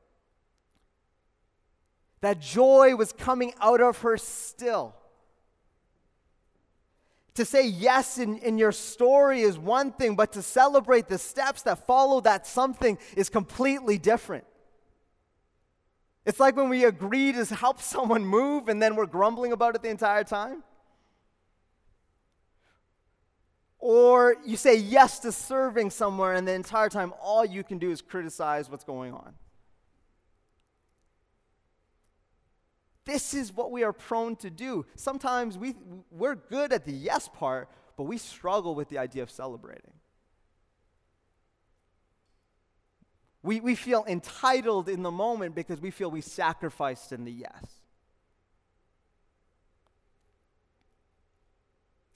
That 2.22 2.42
joy 2.42 2.96
was 2.96 3.14
coming 3.14 3.54
out 3.62 3.82
of 3.82 4.00
her 4.00 4.18
still. 4.18 4.94
To 7.36 7.46
say 7.46 7.66
yes 7.66 8.18
in, 8.18 8.40
in 8.40 8.58
your 8.58 8.74
story 8.74 9.42
is 9.42 9.58
one 9.58 9.94
thing, 9.94 10.16
but 10.16 10.34
to 10.34 10.42
celebrate 10.42 11.08
the 11.08 11.18
steps 11.18 11.62
that 11.62 11.88
follow 11.88 12.20
that 12.22 12.46
something 12.46 12.98
is 13.16 13.30
completely 13.30 13.98
different. 13.98 14.44
It's 16.26 16.40
like 16.40 16.58
when 16.58 16.68
we 16.68 16.84
agree 16.84 17.32
to 17.32 17.46
help 17.56 17.82
someone 17.82 18.26
move 18.26 18.68
and 18.68 18.82
then 18.82 18.96
we're 18.96 19.06
grumbling 19.06 19.54
about 19.54 19.76
it 19.76 19.82
the 19.82 19.90
entire 19.90 20.26
time. 20.26 20.64
Or 23.80 24.36
you 24.46 24.58
say 24.58 24.76
yes 24.76 25.20
to 25.20 25.32
serving 25.32 25.90
somewhere, 25.90 26.34
and 26.34 26.46
the 26.48 26.54
entire 26.54 26.90
time 26.90 27.14
all 27.22 27.46
you 27.46 27.64
can 27.64 27.78
do 27.78 27.92
is 27.92 28.02
criticize 28.02 28.70
what's 28.70 28.84
going 28.84 29.14
on. 29.14 29.34
This 33.06 33.34
is 33.34 33.52
what 33.52 33.72
we 33.72 33.84
are 33.84 33.94
prone 33.94 34.36
to 34.38 34.50
do. 34.50 34.86
Sometimes 34.96 35.58
we, 35.58 35.76
we're 36.12 36.36
good 36.36 36.74
at 36.74 36.86
the 36.86 36.92
yes 36.92 37.28
part, 37.28 37.70
but 37.98 38.04
we 38.04 38.18
struggle 38.18 38.76
with 38.76 38.90
the 38.90 38.98
idea 38.98 39.24
of 39.24 39.32
celebrating. 39.32 39.94
We, 43.42 43.62
we 43.62 43.76
feel 43.76 44.04
entitled 44.08 44.90
in 44.90 45.02
the 45.02 45.12
moment 45.12 45.56
because 45.56 45.80
we 45.80 45.90
feel 45.90 46.12
we 46.12 46.22
sacrificed 46.22 47.14
in 47.14 47.24
the 47.24 47.32
yes. 47.32 47.79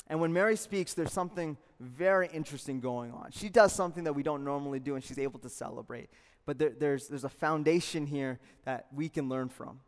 And 0.07 0.19
when 0.19 0.33
Mary 0.33 0.55
speaks, 0.55 0.93
there's 0.93 1.13
something 1.13 1.57
very 1.79 2.27
interesting 2.33 2.79
going 2.79 3.11
on. 3.11 3.31
She 3.31 3.49
does 3.49 3.73
something 3.73 4.03
that 4.03 4.13
we 4.13 4.23
don't 4.23 4.43
normally 4.43 4.79
do, 4.79 4.95
and 4.95 5.03
she's 5.03 5.19
able 5.19 5.39
to 5.39 5.49
celebrate. 5.49 6.09
But 6.45 6.57
there, 6.59 6.73
there's, 6.77 7.07
there's 7.07 7.23
a 7.23 7.29
foundation 7.29 8.05
here 8.05 8.39
that 8.65 8.87
we 8.93 9.09
can 9.09 9.29
learn 9.29 9.49
from. 9.49 9.79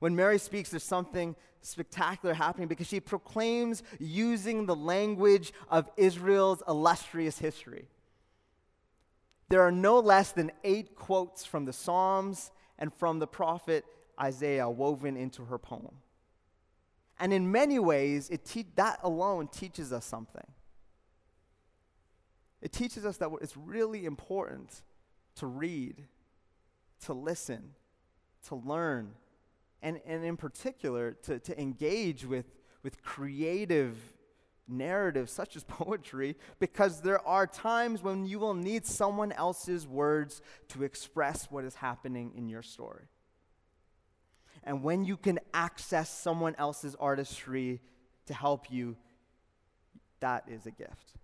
When 0.00 0.14
Mary 0.14 0.38
speaks, 0.38 0.70
there's 0.70 0.84
something 0.84 1.34
spectacular 1.60 2.34
happening 2.34 2.68
because 2.68 2.86
she 2.86 3.00
proclaims 3.00 3.82
using 3.98 4.66
the 4.66 4.76
language 4.76 5.52
of 5.70 5.90
Israel's 5.96 6.62
illustrious 6.68 7.38
history. 7.38 7.88
There 9.48 9.62
are 9.62 9.72
no 9.72 9.98
less 9.98 10.32
than 10.32 10.52
eight 10.62 10.94
quotes 10.94 11.44
from 11.44 11.64
the 11.64 11.72
Psalms 11.72 12.50
and 12.78 12.92
from 12.94 13.18
the 13.18 13.26
prophet 13.26 13.84
Isaiah 14.20 14.68
woven 14.68 15.16
into 15.16 15.44
her 15.46 15.58
poem. 15.58 15.96
And 17.20 17.32
in 17.32 17.50
many 17.50 17.78
ways, 17.78 18.30
it 18.30 18.44
te- 18.44 18.66
that 18.76 19.00
alone 19.02 19.48
teaches 19.48 19.92
us 19.92 20.04
something. 20.04 20.46
It 22.60 22.72
teaches 22.72 23.04
us 23.04 23.16
that 23.18 23.30
it's 23.40 23.56
really 23.56 24.04
important 24.04 24.82
to 25.36 25.46
read, 25.46 26.04
to 27.04 27.12
listen, 27.12 27.74
to 28.48 28.56
learn, 28.56 29.14
and, 29.82 30.00
and 30.06 30.24
in 30.24 30.36
particular, 30.36 31.12
to, 31.24 31.38
to 31.38 31.60
engage 31.60 32.24
with, 32.24 32.46
with 32.82 33.02
creative 33.02 33.96
narratives 34.66 35.32
such 35.32 35.56
as 35.56 35.64
poetry, 35.68 36.36
because 36.58 37.00
there 37.00 37.24
are 37.26 37.46
times 37.46 38.02
when 38.02 38.26
you 38.26 38.38
will 38.38 38.54
need 38.54 38.84
someone 38.84 39.32
else's 39.32 39.86
words 39.86 40.42
to 40.68 40.82
express 40.82 41.50
what 41.50 41.64
is 41.64 41.76
happening 41.76 42.32
in 42.36 42.48
your 42.48 42.62
story. 42.62 43.04
And 44.68 44.82
when 44.82 45.06
you 45.06 45.16
can 45.16 45.40
access 45.54 46.10
someone 46.10 46.54
else's 46.58 46.94
artistry 46.96 47.80
to 48.26 48.34
help 48.34 48.70
you, 48.70 48.96
that 50.20 50.44
is 50.46 50.66
a 50.66 50.70
gift. 50.70 51.14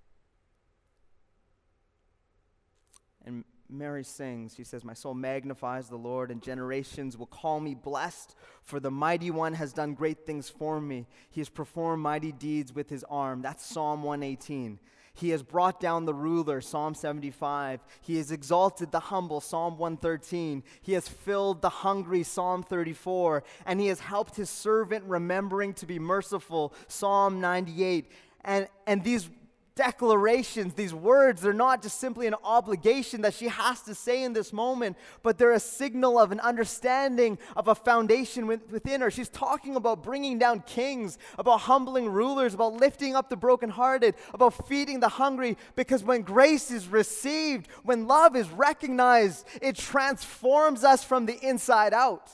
And 3.27 3.45
Mary 3.69 4.03
sings, 4.03 4.55
she 4.55 4.65
says, 4.65 4.83
My 4.83 4.95
soul 4.95 5.13
magnifies 5.13 5.91
the 5.91 5.99
Lord, 5.99 6.31
and 6.31 6.43
generations 6.43 7.19
will 7.19 7.27
call 7.27 7.61
me 7.61 7.75
blessed, 7.75 8.35
for 8.63 8.81
the 8.81 8.91
mighty 8.91 9.31
one 9.31 9.53
has 9.53 9.75
done 9.75 9.93
great 9.93 10.25
things 10.25 10.49
for 10.49 10.81
me. 10.81 11.07
He 11.31 11.43
has 11.43 11.51
performed 11.51 12.03
mighty 12.03 12.33
deeds 12.33 12.73
with 12.73 12.89
his 12.89 13.05
arm. 13.11 13.43
That's 13.43 13.67
Psalm 13.67 14.03
118. 14.05 14.79
He 15.17 15.31
has 15.31 15.45
brought 15.45 15.79
down 15.79 16.05
the 16.05 16.15
ruler, 16.15 16.61
Psalm 16.61 16.95
75. 16.95 17.85
He 18.01 18.17
has 18.17 18.33
exalted 18.33 18.91
the 18.91 18.99
humble, 18.99 19.41
Psalm 19.41 19.79
113. 19.79 20.65
He 20.83 20.93
has 20.95 21.09
filled 21.09 21.63
the 21.63 21.69
hungry, 21.69 22.25
Psalm 22.25 22.65
34. 22.65 23.45
And 23.65 23.81
he 23.81 23.87
has 23.87 24.01
helped 24.01 24.35
his 24.35 24.51
servant, 24.51 25.05
remembering 25.07 25.73
to 25.75 25.87
be 25.87 26.01
merciful, 26.01 26.75
Psalm 26.89 27.41
98. 27.41 28.11
And, 28.45 28.69
and 28.89 29.05
these 29.05 29.31
declarations, 29.77 30.75
these 30.75 30.95
words, 30.95 31.43
they're 31.43 31.53
not 31.53 31.83
just 31.83 31.99
simply 31.99 32.27
an 32.27 32.35
obligation 32.45 33.23
that 33.23 33.35
she 33.35 33.49
has 33.49 33.81
to 33.83 33.95
say 33.95 34.23
in 34.23 34.33
this 34.33 34.53
moment, 34.53 34.97
but 35.23 35.37
they're 35.37 35.53
a 35.53 35.61
signal 35.61 36.19
of 36.19 36.31
an 36.31 36.41
understanding 36.41 37.39
of 37.57 37.69
a 37.69 37.75
foundation 37.75 38.47
within 38.47 39.01
her. 39.01 39.11
She's 39.11 39.29
talking 39.29 39.75
about 39.75 40.03
bringing 40.03 40.39
down 40.39 40.61
kings, 40.61 41.19
about 41.39 41.63
humbling 41.63 42.09
rulers, 42.09 42.55
about 42.55 42.75
lifting 42.75 43.17
up 43.17 43.29
the 43.29 43.37
brokenhearted, 43.37 44.15
about 44.33 44.69
feeding 44.69 45.01
the 45.01 45.09
hungry, 45.09 45.57
because 45.75 46.05
when 46.05 46.23
grace 46.23 46.71
is 46.71 46.87
received, 46.89 47.69
when 47.83 48.07
love 48.07 48.37
is 48.37 48.49
recognized, 48.51 49.47
it 49.61 49.77
transforms 49.77 50.85
us 50.85 51.03
from 51.03 51.27
the 51.27 51.39
inside 51.47 51.93
out. 51.93 52.31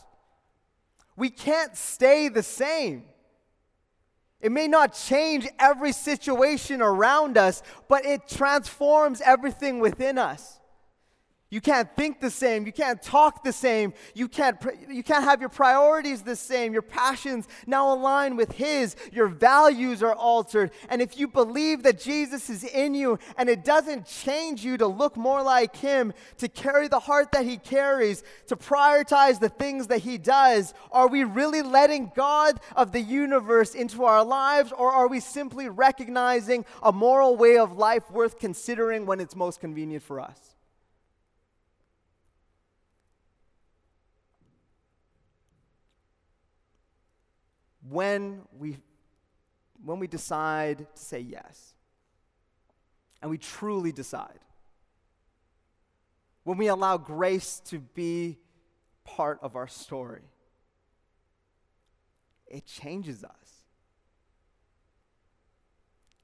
We 1.17 1.31
can't 1.31 1.77
stay 1.77 2.29
the 2.29 2.43
same. 2.43 3.05
It 4.41 4.53
may 4.53 4.69
not 4.69 4.95
change 4.95 5.49
every 5.59 5.93
situation 5.93 6.81
around 6.81 7.37
us, 7.37 7.63
but 7.89 8.07
it 8.07 8.29
transforms 8.29 9.21
everything 9.21 9.81
within 9.81 10.17
us. 10.17 10.60
You 11.51 11.61
can't 11.61 11.89
think 11.97 12.21
the 12.21 12.31
same. 12.31 12.65
You 12.65 12.73
can't 12.73 13.03
talk 13.03 13.43
the 13.43 13.53
same. 13.53 13.93
You 14.15 14.29
can't, 14.29 14.57
you 14.89 15.03
can't 15.03 15.25
have 15.25 15.41
your 15.41 15.49
priorities 15.49 16.23
the 16.23 16.37
same. 16.37 16.73
Your 16.73 16.81
passions 16.81 17.49
now 17.67 17.93
align 17.93 18.37
with 18.37 18.53
His. 18.53 18.95
Your 19.11 19.27
values 19.27 20.01
are 20.01 20.15
altered. 20.15 20.71
And 20.89 21.03
if 21.03 21.19
you 21.19 21.27
believe 21.27 21.83
that 21.83 21.99
Jesus 21.99 22.51
is 22.51 22.63
in 22.63 22.95
you 22.95 23.19
and 23.37 23.49
it 23.49 23.65
doesn't 23.65 24.07
change 24.07 24.65
you 24.65 24.77
to 24.77 24.87
look 24.87 25.17
more 25.17 25.43
like 25.43 25.75
Him, 25.75 26.13
to 26.39 26.47
carry 26.47 26.87
the 26.87 27.01
heart 27.01 27.33
that 27.33 27.45
He 27.45 27.57
carries, 27.57 28.23
to 28.47 28.55
prioritize 28.55 29.41
the 29.41 29.49
things 29.49 29.89
that 29.89 30.03
He 30.03 30.19
does, 30.19 30.73
are 30.93 31.09
we 31.09 31.25
really 31.25 31.63
letting 31.63 32.13
God 32.15 32.61
of 32.77 32.93
the 32.93 33.01
universe 33.01 33.75
into 33.75 34.05
our 34.05 34.25
lives 34.25 34.71
or 34.71 34.93
are 34.93 35.09
we 35.09 35.19
simply 35.19 35.69
recognizing 35.69 36.65
a 36.81 36.93
moral 36.93 37.37
way 37.37 37.59
of 37.59 37.77
life 37.77 38.09
worth 38.09 38.39
considering 38.39 39.05
when 39.05 39.19
it's 39.19 39.35
most 39.35 39.61
convenient 39.61 40.05
for 40.05 40.21
us? 40.21 40.51
When 47.91 48.43
we, 48.57 48.79
when 49.85 49.99
we 49.99 50.07
decide 50.07 50.87
to 50.95 51.03
say 51.03 51.19
yes, 51.21 51.75
and 53.21 53.31
we 53.31 53.37
truly 53.37 53.93
decide, 53.93 54.39
when 56.45 56.57
we 56.57 56.69
allow 56.69 56.97
grace 56.97 57.61
to 57.67 57.79
be 57.79 58.39
part 59.05 59.39
of 59.43 59.57
our 59.57 59.69
story, 59.69 60.23
it 62.47 62.65
changes 62.65 63.25
us. 63.25 63.33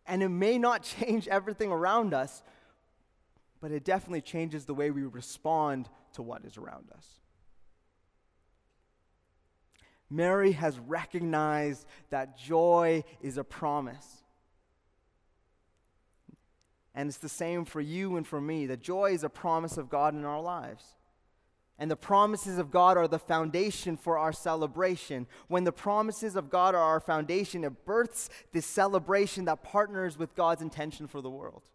And 0.07 0.23
it 0.23 0.29
may 0.29 0.57
not 0.57 0.83
change 1.01 1.29
everything 1.29 1.71
around 1.71 2.15
us, 2.15 2.43
but 3.61 3.73
it 3.73 3.85
definitely 3.85 4.21
changes 4.21 4.65
the 4.65 4.75
way 4.75 4.91
we 4.91 5.03
respond 5.03 5.89
to 6.15 6.23
what 6.23 6.45
is 6.45 6.57
around 6.57 6.91
us. 6.97 7.07
Mary 10.11 10.53
has 10.53 10.79
recognized 10.79 11.87
that 12.11 12.39
joy 12.39 13.03
is 13.21 13.37
a 13.37 13.45
promise. 13.45 14.23
And 16.95 17.09
it's 17.09 17.19
the 17.19 17.29
same 17.29 17.65
for 17.65 17.81
you 17.81 18.17
and 18.17 18.27
for 18.27 18.41
me. 18.41 18.67
That 18.67 18.81
joy 18.81 19.13
is 19.13 19.25
a 19.25 19.29
promise 19.29 19.77
of 19.77 19.91
God 19.91 20.15
in 20.15 20.25
our 20.25 20.41
lives. 20.41 20.95
And 21.79 21.91
the 21.91 21.97
promises 21.97 22.57
of 22.57 22.71
God 22.71 22.97
are 22.97 23.07
the 23.07 23.19
foundation 23.19 23.99
for 23.99 24.17
our 24.17 24.33
celebration. 24.33 25.27
When 25.49 25.65
the 25.65 25.73
promises 25.73 26.35
of 26.35 26.49
God 26.49 26.75
are 26.75 26.83
our 26.83 27.01
foundation, 27.01 27.65
it 27.65 27.85
births 27.85 28.31
this 28.53 28.65
celebration 28.65 29.45
that 29.45 29.63
partners 29.63 30.17
with 30.17 30.35
God's 30.35 30.63
intention 30.63 31.07
for 31.07 31.21
the 31.21 31.29
world. 31.29 31.69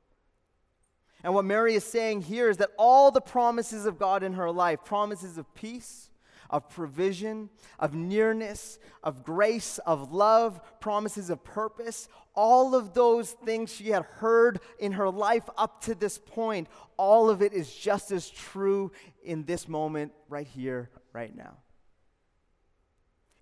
And 1.24 1.36
what 1.36 1.46
Mary 1.46 1.76
is 1.76 1.84
saying 1.84 2.24
here 2.24 2.50
is 2.50 2.58
that 2.58 2.72
all 2.78 3.12
the 3.12 3.22
promises 3.22 3.86
of 3.86 4.00
God 4.00 4.24
in 4.24 4.34
her 4.34 4.50
life, 4.52 4.84
promises 4.84 5.38
of 5.38 5.54
peace, 5.54 6.10
of 6.52 6.70
provision, 6.70 7.50
of 7.80 7.96
nearness, 7.96 8.78
of 9.02 9.24
grace, 9.24 9.80
of 9.80 10.12
love, 10.12 10.62
promises 10.80 11.30
of 11.30 11.44
purpose. 11.44 12.08
All 12.36 12.76
of 12.76 12.94
those 12.94 13.32
things 13.32 13.74
she 13.74 13.90
had 13.90 14.04
heard 14.04 14.60
in 14.78 14.92
her 14.94 15.10
life 15.10 15.50
up 15.58 15.82
to 15.86 15.96
this 15.96 16.20
point, 16.20 16.68
all 16.98 17.30
of 17.30 17.42
it 17.42 17.54
is 17.54 17.74
just 17.74 18.12
as 18.12 18.30
true 18.30 18.92
in 19.24 19.46
this 19.46 19.68
moment, 19.68 20.12
right 20.30 20.48
here, 20.48 20.90
right 21.14 21.36
now. 21.36 21.58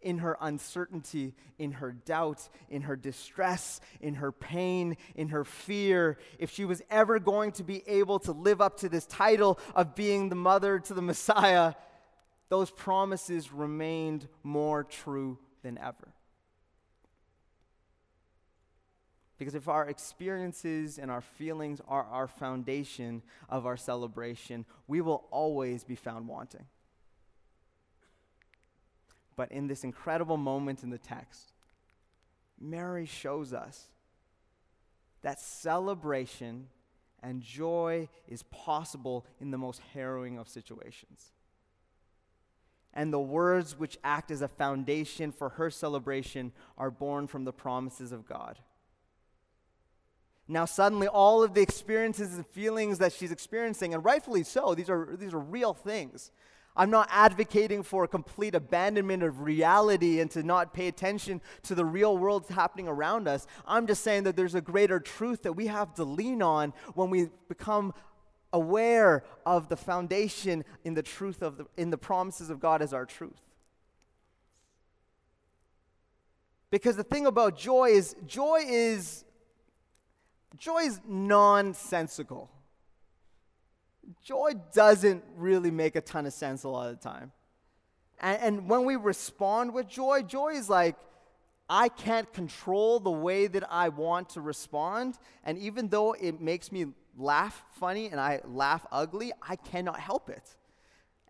In 0.01 0.19
her 0.19 0.37
uncertainty, 0.39 1.33
in 1.57 1.73
her 1.73 1.91
doubt, 1.91 2.47
in 2.69 2.83
her 2.83 2.95
distress, 2.95 3.81
in 3.99 4.15
her 4.15 4.31
pain, 4.31 4.95
in 5.15 5.27
her 5.29 5.43
fear, 5.43 6.17
if 6.37 6.51
she 6.51 6.63
was 6.63 6.81
ever 6.89 7.19
going 7.19 7.51
to 7.53 7.63
be 7.63 7.83
able 7.85 8.19
to 8.19 8.31
live 8.31 8.61
up 8.61 8.77
to 8.77 8.87
this 8.87 9.05
title 9.05 9.59
of 9.75 9.95
being 9.95 10.29
the 10.29 10.35
mother 10.35 10.79
to 10.79 10.93
the 10.93 11.01
Messiah, 11.09 11.73
those 12.49 12.71
promises 12.71 13.53
remained 13.53 14.27
more 14.43 14.83
true 14.83 15.37
than 15.61 15.77
ever. 15.77 16.13
Because 19.37 19.55
if 19.55 19.69
our 19.69 19.87
experiences 19.87 20.97
and 20.97 21.09
our 21.09 21.21
feelings 21.21 21.79
are 21.87 22.03
our 22.03 22.27
foundation 22.27 23.21
of 23.47 23.65
our 23.65 23.77
celebration, 23.77 24.65
we 24.87 24.99
will 24.99 25.27
always 25.31 25.85
be 25.85 25.95
found 25.95 26.27
wanting. 26.27 26.65
But 29.37 29.51
in 29.53 29.67
this 29.67 29.85
incredible 29.85 30.35
moment 30.35 30.83
in 30.83 30.89
the 30.89 30.97
text, 30.97 31.53
Mary 32.59 33.05
shows 33.05 33.53
us 33.53 33.85
that 35.21 35.39
celebration 35.39 36.67
and 37.23 37.41
joy 37.41 38.09
is 38.27 38.43
possible 38.43 39.25
in 39.39 39.51
the 39.51 39.57
most 39.57 39.81
harrowing 39.93 40.37
of 40.37 40.49
situations 40.49 41.31
and 42.99 43.13
the 43.13 43.19
words 43.19 43.79
which 43.79 43.97
act 44.03 44.29
as 44.29 44.41
a 44.41 44.47
foundation 44.49 45.31
for 45.31 45.47
her 45.51 45.69
celebration 45.69 46.51
are 46.77 46.91
born 46.91 47.27
from 47.27 47.45
the 47.45 47.53
promises 47.53 48.11
of 48.11 48.27
God. 48.27 48.59
Now, 50.49 50.65
suddenly, 50.65 51.07
all 51.07 51.41
of 51.41 51.53
the 51.53 51.61
experiences 51.61 52.35
and 52.35 52.45
feelings 52.45 52.97
that 52.97 53.13
she's 53.13 53.31
experiencing, 53.31 53.93
and 53.93 54.03
rightfully 54.03 54.43
so, 54.43 54.75
these 54.75 54.89
are, 54.89 55.15
these 55.17 55.33
are 55.33 55.39
real 55.39 55.73
things. 55.73 56.31
I'm 56.75 56.89
not 56.89 57.07
advocating 57.09 57.83
for 57.83 58.03
a 58.03 58.07
complete 58.07 58.53
abandonment 58.53 59.23
of 59.23 59.41
reality 59.41 60.19
and 60.19 60.29
to 60.31 60.43
not 60.43 60.73
pay 60.73 60.89
attention 60.89 61.39
to 61.63 61.75
the 61.75 61.85
real 61.85 62.17
world 62.17 62.47
happening 62.49 62.89
around 62.89 63.29
us. 63.29 63.47
I'm 63.65 63.87
just 63.87 64.03
saying 64.03 64.23
that 64.23 64.35
there's 64.35 64.55
a 64.55 64.61
greater 64.61 64.99
truth 64.99 65.43
that 65.43 65.53
we 65.53 65.67
have 65.67 65.93
to 65.95 66.03
lean 66.03 66.41
on 66.41 66.73
when 66.95 67.09
we 67.09 67.29
become 67.47 67.93
aware 68.51 69.23
of 69.45 69.69
the 69.69 69.77
foundation 69.77 70.63
in 70.83 70.93
the 70.93 71.03
truth 71.03 71.41
of 71.41 71.57
the, 71.57 71.65
in 71.77 71.89
the 71.89 71.97
promises 71.97 72.49
of 72.49 72.59
God 72.59 72.81
as 72.81 72.93
our 72.93 73.05
truth. 73.05 73.41
Because 76.71 76.95
the 76.95 77.03
thing 77.03 77.25
about 77.25 77.57
joy 77.57 77.89
is 77.89 78.15
joy 78.27 78.61
is 78.67 79.23
joy 80.57 80.79
is 80.79 80.99
nonsensical. 81.07 82.49
Joy 84.23 84.53
doesn't 84.73 85.23
really 85.35 85.71
make 85.71 85.95
a 85.95 86.01
ton 86.01 86.25
of 86.25 86.33
sense 86.33 86.63
a 86.63 86.69
lot 86.69 86.89
of 86.89 86.99
the 86.99 87.09
time. 87.09 87.31
And, 88.19 88.41
and 88.41 88.69
when 88.69 88.85
we 88.85 88.95
respond 88.95 89.73
with 89.73 89.87
joy, 89.87 90.23
joy 90.23 90.49
is 90.49 90.69
like, 90.69 90.95
I 91.69 91.89
can't 91.89 92.31
control 92.33 92.99
the 92.99 93.11
way 93.11 93.45
that 93.45 93.63
I 93.71 93.89
want 93.89 94.29
to 94.29 94.41
respond. 94.41 95.19
And 95.43 95.57
even 95.59 95.89
though 95.89 96.13
it 96.13 96.41
makes 96.41 96.71
me 96.71 96.87
laugh 97.19 97.63
funny 97.79 98.07
and 98.07 98.19
I 98.19 98.41
laugh 98.45 98.85
ugly, 98.91 99.31
I 99.47 99.55
cannot 99.55 99.99
help 99.99 100.29
it. 100.29 100.55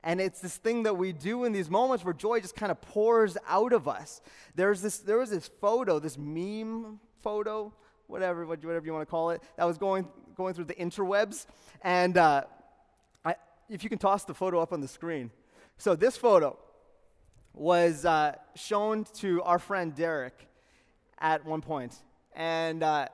And 0.03 0.21
it's 0.21 0.39
this 0.39 0.55
thing 0.55 0.83
that 0.83 0.95
we 0.95 1.11
do 1.11 1.43
in 1.43 1.51
these 1.51 1.69
moments 1.69 2.05
where 2.05 2.13
joy 2.13 2.39
just 2.39 2.55
kind 2.55 2.71
of 2.71 2.79
pours 2.79 3.37
out 3.47 3.73
of 3.73 3.87
us. 3.87 4.21
There's 4.55 4.81
this, 4.81 4.99
there 4.99 5.17
was 5.17 5.31
this 5.31 5.49
photo, 5.59 5.99
this 5.99 6.17
meme 6.17 6.99
photo, 7.21 7.73
whatever, 8.07 8.45
whatever 8.45 8.85
you 8.85 8.93
want 8.93 9.05
to 9.05 9.09
call 9.11 9.31
it, 9.31 9.41
that 9.57 9.65
was 9.65 9.77
going, 9.77 10.07
going 10.37 10.53
through 10.53 10.65
the 10.65 10.75
interwebs. 10.75 11.47
And 11.81 12.17
uh, 12.17 12.43
I, 13.25 13.35
if 13.69 13.83
you 13.83 13.89
can 13.89 13.99
toss 13.99 14.23
the 14.23 14.33
photo 14.33 14.61
up 14.61 14.71
on 14.71 14.79
the 14.79 14.87
screen. 14.87 15.31
So 15.77 15.95
this 15.95 16.15
photo 16.15 16.57
was 17.53 18.05
uh, 18.05 18.35
shown 18.55 19.05
to 19.15 19.41
our 19.43 19.59
friend 19.59 19.93
Derek 19.93 20.47
at 21.19 21.45
one 21.45 21.61
point, 21.61 21.95
and 22.33 22.83
uh, 22.83 23.07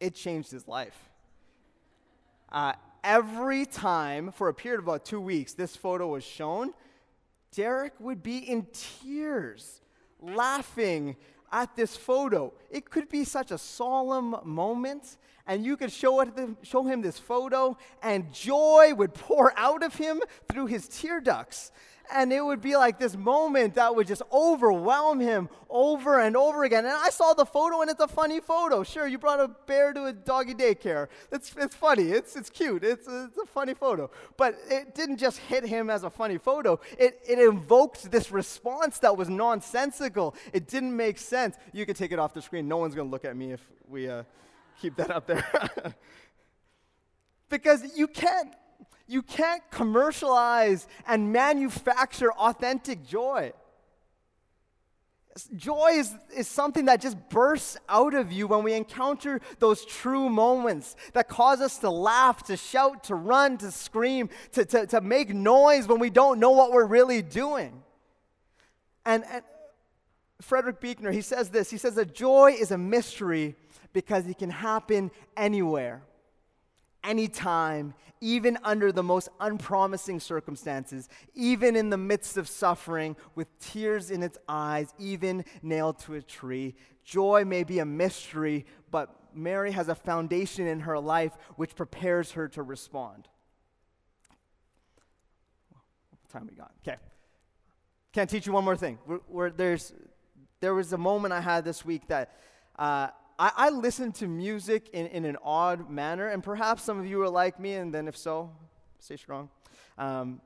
it 0.00 0.14
changed 0.14 0.50
his 0.50 0.66
life. 0.66 1.05
Uh, 2.50 2.72
every 3.02 3.66
time, 3.66 4.32
for 4.32 4.48
a 4.48 4.54
period 4.54 4.78
of 4.78 4.86
about 4.86 5.04
two 5.04 5.20
weeks, 5.20 5.52
this 5.52 5.76
photo 5.76 6.08
was 6.08 6.24
shown, 6.24 6.72
Derek 7.54 7.94
would 8.00 8.22
be 8.22 8.38
in 8.38 8.66
tears, 8.72 9.80
laughing 10.20 11.16
at 11.52 11.74
this 11.76 11.96
photo. 11.96 12.52
It 12.70 12.90
could 12.90 13.08
be 13.08 13.24
such 13.24 13.50
a 13.50 13.58
solemn 13.58 14.36
moment, 14.44 15.16
and 15.46 15.64
you 15.64 15.76
could 15.76 15.92
show, 15.92 16.24
show 16.62 16.84
him 16.84 17.02
this 17.02 17.18
photo, 17.18 17.76
and 18.02 18.32
joy 18.32 18.92
would 18.94 19.14
pour 19.14 19.52
out 19.56 19.82
of 19.82 19.94
him 19.94 20.20
through 20.48 20.66
his 20.66 20.88
tear 20.88 21.20
ducts. 21.20 21.72
And 22.12 22.32
it 22.32 22.44
would 22.44 22.60
be 22.60 22.76
like 22.76 22.98
this 22.98 23.16
moment 23.16 23.74
that 23.74 23.94
would 23.94 24.06
just 24.06 24.22
overwhelm 24.32 25.20
him 25.20 25.48
over 25.68 26.20
and 26.20 26.36
over 26.36 26.64
again. 26.64 26.84
And 26.84 26.94
I 26.94 27.10
saw 27.10 27.34
the 27.34 27.44
photo, 27.44 27.80
and 27.80 27.90
it's 27.90 28.00
a 28.00 28.08
funny 28.08 28.40
photo. 28.40 28.82
Sure, 28.82 29.06
you 29.06 29.18
brought 29.18 29.40
a 29.40 29.48
bear 29.66 29.92
to 29.92 30.04
a 30.06 30.12
doggy 30.12 30.54
daycare. 30.54 31.08
It's, 31.32 31.54
it's 31.56 31.74
funny, 31.74 32.04
it's, 32.04 32.36
it's 32.36 32.50
cute, 32.50 32.84
it's, 32.84 33.06
it's 33.08 33.36
a 33.38 33.46
funny 33.46 33.74
photo. 33.74 34.10
But 34.36 34.56
it 34.68 34.94
didn't 34.94 35.18
just 35.18 35.38
hit 35.38 35.64
him 35.64 35.90
as 35.90 36.04
a 36.04 36.10
funny 36.10 36.38
photo, 36.38 36.80
it, 36.98 37.20
it 37.28 37.38
invoked 37.38 38.10
this 38.10 38.30
response 38.30 38.98
that 39.00 39.16
was 39.16 39.28
nonsensical. 39.28 40.34
It 40.52 40.68
didn't 40.68 40.96
make 40.96 41.18
sense. 41.18 41.56
You 41.72 41.86
can 41.86 41.94
take 41.94 42.12
it 42.12 42.18
off 42.18 42.34
the 42.34 42.42
screen. 42.42 42.68
No 42.68 42.76
one's 42.78 42.94
going 42.94 43.08
to 43.08 43.10
look 43.10 43.24
at 43.24 43.36
me 43.36 43.52
if 43.52 43.60
we 43.88 44.08
uh, 44.08 44.22
keep 44.80 44.96
that 44.96 45.10
up 45.10 45.26
there. 45.26 45.44
because 47.48 47.96
you 47.96 48.06
can't 48.06 48.52
you 49.06 49.22
can't 49.22 49.62
commercialize 49.70 50.86
and 51.06 51.32
manufacture 51.32 52.32
authentic 52.32 53.06
joy. 53.06 53.52
Joy 55.54 55.90
is, 55.96 56.14
is 56.34 56.48
something 56.48 56.86
that 56.86 57.02
just 57.02 57.16
bursts 57.28 57.76
out 57.90 58.14
of 58.14 58.32
you 58.32 58.46
when 58.46 58.64
we 58.64 58.72
encounter 58.72 59.40
those 59.58 59.84
true 59.84 60.30
moments 60.30 60.96
that 61.12 61.28
cause 61.28 61.60
us 61.60 61.78
to 61.80 61.90
laugh, 61.90 62.42
to 62.44 62.56
shout, 62.56 63.04
to 63.04 63.14
run, 63.14 63.58
to 63.58 63.70
scream, 63.70 64.30
to, 64.52 64.64
to, 64.64 64.86
to 64.86 65.00
make 65.02 65.34
noise 65.34 65.86
when 65.86 65.98
we 65.98 66.08
don't 66.08 66.40
know 66.40 66.52
what 66.52 66.72
we're 66.72 66.86
really 66.86 67.20
doing. 67.20 67.82
And, 69.04 69.24
and 69.30 69.42
Frederick 70.40 70.80
Buechner, 70.80 71.12
he 71.12 71.20
says 71.22 71.50
this 71.50 71.70
he 71.70 71.78
says 71.78 71.94
that 71.94 72.14
joy 72.14 72.56
is 72.58 72.70
a 72.70 72.78
mystery 72.78 73.56
because 73.92 74.26
it 74.26 74.38
can 74.38 74.50
happen 74.50 75.10
anywhere, 75.36 76.02
anytime, 77.06 77.94
even 78.20 78.58
under 78.64 78.92
the 78.92 79.02
most 79.02 79.28
unpromising 79.40 80.20
circumstances, 80.20 81.08
even 81.34 81.76
in 81.76 81.90
the 81.90 81.96
midst 81.96 82.36
of 82.36 82.48
suffering, 82.48 83.16
with 83.34 83.46
tears 83.58 84.10
in 84.10 84.22
its 84.22 84.38
eyes, 84.48 84.92
even 84.98 85.44
nailed 85.62 85.98
to 86.00 86.14
a 86.14 86.22
tree. 86.22 86.74
Joy 87.04 87.44
may 87.44 87.62
be 87.62 87.78
a 87.78 87.84
mystery, 87.84 88.66
but 88.90 89.14
Mary 89.34 89.70
has 89.72 89.88
a 89.88 89.94
foundation 89.94 90.66
in 90.66 90.80
her 90.80 90.98
life 90.98 91.32
which 91.56 91.74
prepares 91.76 92.32
her 92.32 92.48
to 92.48 92.62
respond. 92.62 93.28
What 96.10 96.30
time 96.30 96.48
we 96.50 96.56
got? 96.56 96.72
Okay. 96.86 96.96
Can't 98.12 98.30
teach 98.30 98.46
you 98.46 98.52
one 98.52 98.64
more 98.64 98.76
thing. 98.76 98.98
We're, 99.06 99.20
we're, 99.28 99.50
there's, 99.50 99.92
there 100.60 100.74
was 100.74 100.92
a 100.94 100.98
moment 100.98 101.34
I 101.34 101.40
had 101.40 101.64
this 101.64 101.84
week 101.84 102.08
that 102.08 102.34
uh, 102.78 103.08
I, 103.38 103.52
I 103.56 103.70
listen 103.70 104.12
to 104.12 104.26
music 104.26 104.88
in, 104.92 105.06
in 105.06 105.24
an 105.24 105.36
odd 105.42 105.90
manner, 105.90 106.28
and 106.28 106.42
perhaps 106.42 106.82
some 106.82 106.98
of 106.98 107.06
you 107.06 107.20
are 107.22 107.28
like 107.28 107.60
me, 107.60 107.74
and 107.74 107.92
then 107.92 108.08
if 108.08 108.16
so, 108.16 108.50
stay 108.98 109.16
strong. 109.16 109.50
Um, 109.98 110.40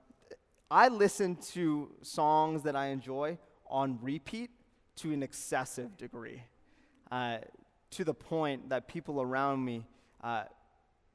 I 0.71 0.89
listen 0.89 1.37
to 1.53 1.91
songs 2.03 2.63
that 2.63 2.77
I 2.77 2.87
enjoy 2.87 3.39
on 3.69 3.99
repeat 4.03 4.51
to 4.97 5.13
an 5.13 5.23
excessive 5.23 5.97
degree, 5.97 6.43
uh, 7.11 7.39
to 7.91 8.05
the 8.05 8.15
point 8.15 8.69
that 8.71 8.89
people 8.89 9.23
around 9.23 9.65
me 9.65 9.87
uh, 10.23 10.45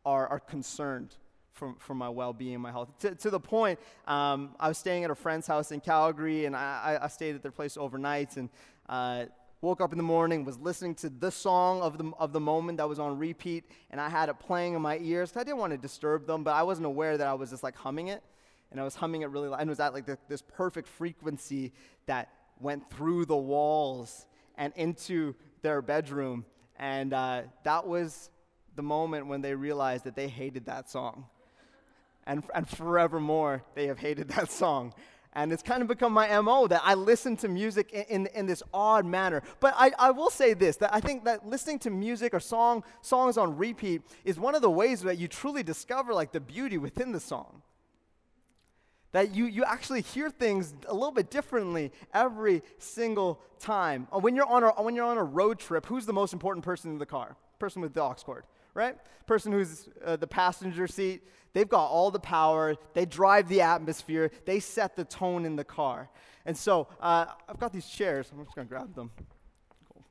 are, 0.05 0.27
are 0.27 0.39
concerned 0.39 1.15
for, 1.51 1.75
for 1.79 1.93
my 1.93 2.09
well-being, 2.09 2.59
my 2.59 2.71
health. 2.71 2.89
To, 2.99 3.15
to 3.15 3.29
the 3.29 3.39
point, 3.39 3.79
um, 4.07 4.55
I 4.59 4.67
was 4.67 4.77
staying 4.77 5.03
at 5.03 5.11
a 5.11 5.15
friend's 5.15 5.47
house 5.47 5.71
in 5.71 5.79
Calgary, 5.79 6.45
and 6.45 6.55
I, 6.55 6.99
I, 7.01 7.07
stayed 7.07 7.35
at 7.35 7.41
their 7.41 7.51
place 7.51 7.77
overnight, 7.77 8.35
and 8.35 8.49
uh, 8.89 9.25
woke 9.65 9.81
up 9.81 9.91
in 9.91 9.97
the 9.97 10.03
morning, 10.03 10.45
was 10.45 10.59
listening 10.59 10.93
to 10.93 11.09
the 11.09 11.31
song 11.31 11.81
of 11.81 11.97
the, 11.97 12.11
of 12.19 12.31
the 12.31 12.39
moment 12.39 12.77
that 12.77 12.87
was 12.87 12.99
on 12.99 13.17
repeat, 13.17 13.63
and 13.89 13.99
I 13.99 14.09
had 14.09 14.29
it 14.29 14.37
playing 14.39 14.75
in 14.75 14.81
my 14.81 14.99
ears. 14.99 15.33
I 15.35 15.43
didn't 15.43 15.57
want 15.57 15.71
to 15.71 15.77
disturb 15.77 16.27
them, 16.27 16.43
but 16.43 16.51
I 16.51 16.61
wasn't 16.61 16.85
aware 16.85 17.17
that 17.17 17.25
I 17.25 17.33
was 17.33 17.49
just 17.49 17.63
like 17.63 17.75
humming 17.75 18.09
it. 18.09 18.21
And 18.69 18.79
I 18.79 18.83
was 18.83 18.93
humming 18.93 19.23
it 19.23 19.29
really 19.31 19.47
loud, 19.47 19.61
and 19.61 19.69
was 19.69 19.79
at 19.79 19.93
like 19.93 20.05
the, 20.05 20.19
this 20.29 20.43
perfect 20.43 20.87
frequency 20.87 21.73
that 22.05 22.29
went 22.59 22.89
through 22.91 23.25
the 23.25 23.35
walls 23.35 24.27
and 24.55 24.71
into 24.75 25.33
their 25.63 25.81
bedroom. 25.81 26.45
And 26.77 27.11
uh, 27.11 27.41
that 27.63 27.87
was 27.87 28.29
the 28.75 28.83
moment 28.83 29.25
when 29.25 29.41
they 29.41 29.55
realized 29.55 30.03
that 30.03 30.15
they 30.15 30.27
hated 30.27 30.67
that 30.67 30.91
song. 30.91 31.25
And, 32.27 32.43
and 32.53 32.67
forevermore, 32.69 33.63
they 33.73 33.87
have 33.87 33.97
hated 33.97 34.27
that 34.29 34.51
song. 34.51 34.93
And 35.35 35.51
it's 35.51 35.61
kind 35.61 35.81
of 35.81 35.89
become 35.89 36.13
my 36.13 36.39
MO 36.39 36.65
that 36.67 36.81
I 36.85 36.93
listen 36.93 37.35
to 37.37 37.49
music 37.49 37.91
in, 37.91 38.03
in, 38.03 38.27
in, 38.27 38.45
this 38.45 38.63
odd 38.73 39.05
manner. 39.05 39.43
But 39.59 39.73
I, 39.77 39.91
I 39.99 40.11
will 40.11 40.29
say 40.29 40.53
this 40.53 40.77
that 40.77 40.93
I 40.93 41.01
think 41.01 41.25
that 41.25 41.45
listening 41.45 41.77
to 41.79 41.89
music 41.89 42.33
or 42.33 42.39
song, 42.39 42.85
songs 43.01 43.37
on 43.37 43.57
repeat 43.57 44.01
is 44.23 44.39
one 44.39 44.55
of 44.55 44.61
the 44.61 44.71
ways 44.71 45.01
that 45.01 45.17
you 45.17 45.27
truly 45.27 45.61
discover 45.61 46.13
like 46.13 46.31
the 46.31 46.39
beauty 46.39 46.77
within 46.77 47.11
the 47.11 47.19
song. 47.19 47.61
That 49.11 49.35
you, 49.35 49.45
you 49.45 49.65
actually 49.65 50.01
hear 50.01 50.29
things 50.29 50.73
a 50.87 50.93
little 50.93 51.11
bit 51.11 51.29
differently 51.29 51.91
every 52.13 52.61
single 52.77 53.41
time. 53.59 54.07
When 54.11 54.35
you're, 54.35 54.47
on 54.47 54.63
a, 54.63 54.69
when 54.81 54.95
you're 54.95 55.05
on 55.05 55.17
a 55.17 55.23
road 55.23 55.59
trip, 55.59 55.85
who's 55.85 56.05
the 56.05 56.13
most 56.13 56.31
important 56.31 56.63
person 56.63 56.91
in 56.91 56.97
the 56.97 57.05
car? 57.05 57.35
Person 57.59 57.81
with 57.81 57.93
the 57.93 58.01
aux 58.01 58.15
cord 58.25 58.45
right? 58.75 58.95
Person 59.25 59.51
who's 59.51 59.89
uh, 60.05 60.17
the 60.17 60.27
passenger 60.27 60.85
seat, 60.85 61.23
they've 61.53 61.67
got 61.67 61.87
all 61.87 62.11
the 62.11 62.19
power, 62.19 62.75
they 62.93 63.05
drive 63.05 63.47
the 63.47 63.61
atmosphere, 63.61 64.29
they 64.45 64.59
set 64.59 64.95
the 64.95 65.05
tone 65.05 65.45
in 65.45 65.55
the 65.55 65.63
car. 65.63 66.09
And 66.45 66.55
so 66.55 66.87
uh, 66.99 67.25
I've 67.49 67.57
got 67.57 67.73
these 67.73 67.87
chairs, 67.87 68.29
I'm 68.31 68.43
just 68.43 68.55
gonna 68.55 68.67
grab 68.67 68.93
them. 68.93 69.09
Cool. 69.91 70.05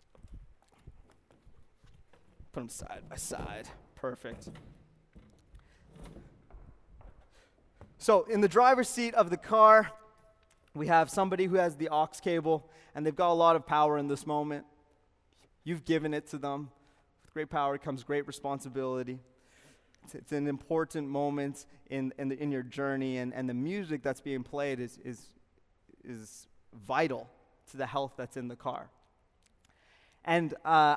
Put 2.52 2.60
them 2.60 2.68
side 2.68 3.02
by 3.08 3.16
side. 3.16 3.68
Perfect. 3.94 4.48
So, 7.98 8.24
in 8.24 8.42
the 8.42 8.48
driver's 8.48 8.88
seat 8.88 9.14
of 9.14 9.30
the 9.30 9.38
car, 9.38 9.90
we 10.74 10.88
have 10.88 11.08
somebody 11.08 11.46
who 11.46 11.54
has 11.54 11.76
the 11.76 11.88
aux 11.88 12.08
cable, 12.22 12.68
and 12.94 13.06
they've 13.06 13.16
got 13.16 13.30
a 13.30 13.32
lot 13.32 13.56
of 13.56 13.66
power 13.66 13.96
in 13.96 14.08
this 14.08 14.26
moment. 14.26 14.66
You've 15.62 15.86
given 15.86 16.12
it 16.12 16.26
to 16.28 16.36
them 16.36 16.70
great 17.34 17.50
power 17.50 17.76
comes 17.76 18.04
great 18.04 18.26
responsibility. 18.28 19.18
It's, 20.04 20.14
it's 20.14 20.32
an 20.32 20.46
important 20.46 21.08
moment 21.08 21.66
in, 21.90 22.14
in, 22.16 22.28
the, 22.28 22.40
in, 22.40 22.52
your 22.52 22.62
journey, 22.62 23.18
and, 23.18 23.34
and 23.34 23.48
the 23.48 23.54
music 23.54 24.04
that's 24.04 24.20
being 24.20 24.44
played 24.44 24.78
is, 24.78 24.98
is, 25.04 25.26
is 26.04 26.46
vital 26.86 27.28
to 27.72 27.76
the 27.76 27.86
health 27.86 28.12
that's 28.16 28.36
in 28.36 28.46
the 28.46 28.54
car. 28.54 28.88
And 30.24 30.54
uh, 30.64 30.96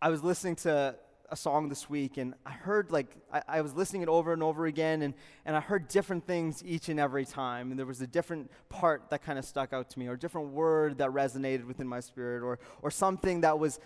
I 0.00 0.10
was 0.10 0.22
listening 0.22 0.54
to 0.56 0.94
a 1.30 1.36
song 1.36 1.68
this 1.68 1.90
week, 1.90 2.18
and 2.18 2.34
I 2.46 2.52
heard, 2.52 2.92
like, 2.92 3.16
I, 3.32 3.42
I, 3.48 3.60
was 3.62 3.74
listening 3.74 4.02
it 4.02 4.08
over 4.08 4.32
and 4.32 4.42
over 4.42 4.66
again, 4.66 5.02
and, 5.02 5.14
and 5.44 5.56
I 5.56 5.60
heard 5.60 5.88
different 5.88 6.24
things 6.24 6.62
each 6.64 6.88
and 6.88 7.00
every 7.00 7.24
time. 7.24 7.70
And 7.70 7.78
there 7.78 7.86
was 7.86 8.00
a 8.00 8.06
different 8.06 8.50
part 8.68 9.10
that 9.10 9.22
kind 9.22 9.38
of 9.38 9.44
stuck 9.44 9.72
out 9.72 9.90
to 9.90 9.98
me, 9.98 10.06
or 10.06 10.12
a 10.12 10.18
different 10.18 10.50
word 10.50 10.98
that 10.98 11.10
resonated 11.10 11.64
within 11.64 11.88
my 11.88 11.98
spirit, 11.98 12.44
or, 12.44 12.60
or 12.82 12.90
something 12.92 13.40
that 13.40 13.58
was 13.58 13.80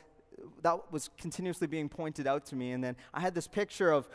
that 0.63 0.93
was 0.93 1.11
continuously 1.19 1.67
being 1.67 1.89
pointed 1.89 2.27
out 2.27 2.47
to 2.47 2.57
me. 2.57 2.73
And 2.73 2.83
then 2.83 2.97
I 3.13 3.21
had 3.21 3.35
this 3.35 3.47
picture 3.47 3.91
of, 3.91 4.09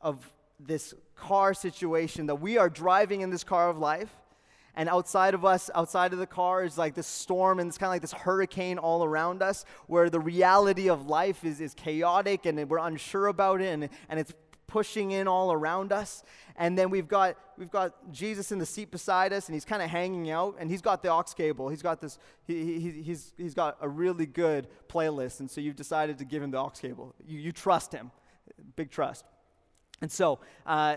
of 0.00 0.30
this 0.58 0.94
car 1.16 1.54
situation 1.54 2.26
that 2.26 2.36
we 2.36 2.58
are 2.58 2.68
driving 2.68 3.20
in 3.20 3.30
this 3.30 3.44
car 3.44 3.68
of 3.68 3.78
life. 3.78 4.10
And 4.76 4.88
outside 4.88 5.34
of 5.34 5.44
us, 5.44 5.68
outside 5.74 6.12
of 6.12 6.18
the 6.18 6.26
car, 6.26 6.64
is 6.64 6.78
like 6.78 6.94
this 6.94 7.06
storm 7.06 7.58
and 7.58 7.68
it's 7.68 7.76
kind 7.76 7.88
of 7.88 7.94
like 7.94 8.02
this 8.02 8.12
hurricane 8.12 8.78
all 8.78 9.04
around 9.04 9.42
us 9.42 9.64
where 9.88 10.08
the 10.08 10.20
reality 10.20 10.88
of 10.88 11.06
life 11.06 11.44
is, 11.44 11.60
is 11.60 11.74
chaotic 11.74 12.46
and 12.46 12.68
we're 12.70 12.78
unsure 12.78 13.26
about 13.26 13.60
it 13.60 13.66
and, 13.66 13.88
and 14.08 14.20
it's 14.20 14.32
pushing 14.70 15.10
in 15.10 15.26
all 15.28 15.52
around 15.52 15.92
us. 15.92 16.22
And 16.56 16.78
then 16.78 16.88
we've 16.90 17.08
got, 17.08 17.36
we've 17.58 17.70
got 17.70 18.12
Jesus 18.12 18.52
in 18.52 18.58
the 18.58 18.66
seat 18.66 18.90
beside 18.90 19.32
us, 19.32 19.48
and 19.48 19.54
he's 19.54 19.64
kind 19.64 19.82
of 19.82 19.90
hanging 19.90 20.30
out, 20.30 20.56
and 20.58 20.70
he's 20.70 20.80
got 20.80 21.02
the 21.02 21.12
aux 21.12 21.24
cable. 21.36 21.68
He's 21.68 21.82
got 21.82 22.00
this, 22.00 22.18
he, 22.46 22.78
he, 22.80 23.02
he's, 23.02 23.32
he's 23.36 23.54
got 23.54 23.76
a 23.80 23.88
really 23.88 24.26
good 24.26 24.68
playlist, 24.88 25.40
and 25.40 25.50
so 25.50 25.60
you've 25.60 25.76
decided 25.76 26.18
to 26.18 26.24
give 26.24 26.42
him 26.42 26.52
the 26.52 26.58
aux 26.58 26.70
cable. 26.70 27.14
You, 27.26 27.40
you 27.40 27.52
trust 27.52 27.92
him, 27.92 28.12
big 28.76 28.90
trust. 28.90 29.24
And 30.00 30.10
so, 30.10 30.38
uh, 30.64 30.96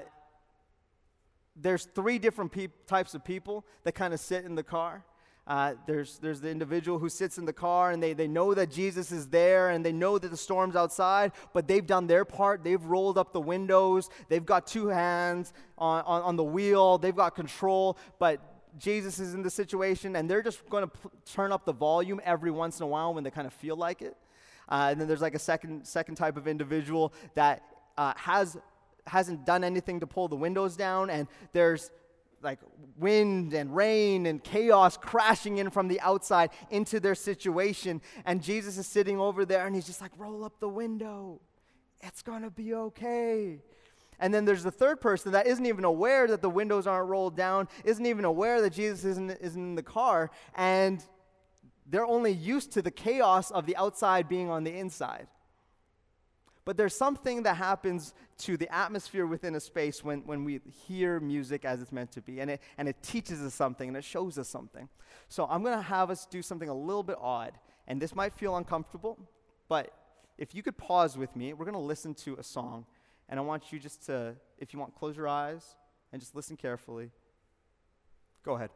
there's 1.56 1.86
three 1.86 2.20
different 2.20 2.52
pe- 2.52 2.68
types 2.88 3.14
of 3.14 3.24
people 3.24 3.66
that 3.84 3.94
kind 3.94 4.14
of 4.14 4.20
sit 4.20 4.46
in 4.46 4.56
the 4.56 4.64
car. 4.64 5.04
Uh, 5.46 5.74
there's, 5.86 6.20
there's 6.20 6.40
the 6.40 6.50
individual 6.50 7.00
who 7.00 7.10
sits 7.10 7.38
in 7.38 7.44
the 7.44 7.54
car 7.54 7.92
and 7.92 8.02
they, 8.02 8.14
they 8.14 8.28
know 8.28 8.54
that 8.54 8.72
Jesus 8.72 9.12
is 9.12 9.28
there 9.28 9.72
and 9.72 9.86
they 9.86 9.92
know 9.92 10.18
that 10.18 10.30
the 10.30 10.38
storm's 10.38 10.76
outside, 10.76 11.34
but 11.52 11.68
they've 11.68 11.86
done 11.86 12.08
their 12.08 12.24
part. 12.24 12.64
They've 12.64 12.82
rolled 12.82 13.18
up 13.18 13.34
the 13.34 13.42
windows, 13.42 14.10
they've 14.30 14.46
got 14.46 14.66
two 14.66 14.88
hands 14.88 15.52
on, 15.78 16.04
on, 16.06 16.22
on 16.22 16.36
the 16.38 16.44
wheel, 16.44 16.98
they've 16.98 17.16
got 17.16 17.36
control, 17.36 17.98
but 18.20 18.40
Jesus 18.78 19.20
is 19.20 19.34
in 19.34 19.44
the 19.44 19.50
situation 19.50 20.16
and 20.16 20.30
they're 20.30 20.42
just 20.42 20.68
going 20.70 20.84
to 20.84 20.88
p- 20.88 21.10
turn 21.26 21.52
up 21.52 21.66
the 21.66 21.74
volume 21.74 22.22
every 22.24 22.52
once 22.52 22.80
in 22.80 22.86
a 22.86 22.88
while 22.88 23.14
when 23.14 23.26
they 23.26 23.32
kind 23.32 23.46
of 23.46 23.54
feel 23.54 23.76
like 23.76 24.02
it. 24.02 24.16
Uh, 24.70 24.88
and 24.92 25.00
then 25.00 25.10
there's 25.10 25.22
like 25.22 25.36
a 25.36 25.40
second, 25.40 25.86
second 25.86 26.16
type 26.16 26.38
of 26.38 26.48
individual 26.48 27.14
that 27.36 27.64
uh, 27.98 28.14
has, 28.16 28.58
hasn't 29.06 29.46
done 29.46 29.64
anything 29.64 30.00
to 30.00 30.08
pull 30.08 30.30
the 30.30 30.36
windows 30.36 30.78
down, 30.78 31.10
and 31.10 31.28
there's 31.52 31.92
like 32.44 32.60
wind 32.98 33.54
and 33.54 33.76
rain 33.76 34.26
and 34.26 34.44
chaos 34.44 34.98
crashing 34.98 35.58
in 35.58 35.70
from 35.70 35.88
the 35.88 36.00
outside 36.02 36.50
into 36.70 37.00
their 37.00 37.16
situation. 37.16 38.02
And 38.26 38.42
Jesus 38.42 38.78
is 38.78 38.88
sitting 38.88 39.20
over 39.20 39.46
there 39.46 39.66
and 39.66 39.76
he's 39.76 39.86
just 39.86 40.02
like, 40.02 40.12
roll 40.18 40.44
up 40.44 40.60
the 40.60 40.70
window. 40.70 41.42
It's 42.02 42.22
going 42.22 42.44
to 42.44 42.50
be 42.50 42.74
okay. 42.74 43.60
And 44.20 44.34
then 44.34 44.46
there's 44.46 44.64
the 44.64 44.72
third 44.72 45.02
person 45.02 45.32
that 45.32 45.48
isn't 45.48 45.66
even 45.66 45.86
aware 45.86 46.28
that 46.28 46.42
the 46.42 46.50
windows 46.50 46.88
aren't 46.88 47.10
rolled 47.10 47.36
down, 47.36 47.68
isn't 47.84 48.06
even 48.06 48.26
aware 48.26 48.62
that 48.62 48.72
Jesus 48.72 49.04
isn't, 49.06 49.32
isn't 49.42 49.62
in 49.62 49.76
the 49.76 49.84
car, 49.84 50.32
and 50.56 51.04
they're 51.86 52.06
only 52.06 52.32
used 52.32 52.72
to 52.74 52.82
the 52.82 52.92
chaos 52.92 53.52
of 53.52 53.66
the 53.66 53.76
outside 53.76 54.30
being 54.30 54.50
on 54.50 54.64
the 54.64 54.74
inside. 54.74 55.28
But 56.66 56.78
there's 56.78 56.96
something 56.96 57.44
that 57.44 57.58
happens 57.58 58.14
to 58.40 58.56
the 58.56 58.74
atmosphere 58.74 59.26
within 59.26 59.56
a 59.56 59.60
space 59.60 60.04
when, 60.04 60.20
when 60.26 60.46
we 60.46 60.62
hear 60.88 61.20
music 61.20 61.66
as 61.66 61.82
it's 61.82 61.92
meant 61.92 62.12
to 62.14 62.22
be. 62.22 62.40
And 62.40 62.52
it, 62.52 62.62
and 62.78 62.88
it 62.88 63.02
teaches 63.04 63.42
us 63.42 63.54
something 63.54 63.90
and 63.90 63.98
it 63.98 64.04
shows 64.04 64.38
us 64.38 64.48
something. 64.48 64.88
So 65.28 65.46
I'm 65.50 65.62
going 65.62 65.78
to 65.78 65.84
have 65.84 66.10
us 66.10 66.26
do 66.26 66.42
something 66.42 66.70
a 66.70 66.74
little 66.74 67.04
bit 67.04 67.18
odd. 67.20 67.54
And 67.88 68.02
this 68.02 68.16
might 68.16 68.34
feel 68.34 68.56
uncomfortable, 68.56 69.20
but 69.68 69.92
if 70.38 70.56
you 70.56 70.64
could 70.64 70.78
pause 70.78 71.18
with 71.18 71.36
me, 71.36 71.54
we're 71.54 71.66
going 71.66 71.74
to 71.74 71.80
listen 71.80 72.14
to 72.16 72.36
a 72.36 72.44
song. 72.44 72.86
And 73.28 73.40
I 73.40 73.44
want 73.44 73.72
you 73.72 73.80
just 73.80 74.06
to, 74.06 74.36
if 74.58 74.74
you 74.74 74.80
want, 74.80 74.96
close 74.96 75.18
your 75.18 75.28
eyes 75.28 75.76
and 76.12 76.22
just 76.22 76.36
listen 76.36 76.56
carefully. 76.56 77.12
Go 78.44 78.56
ahead. 78.56 78.70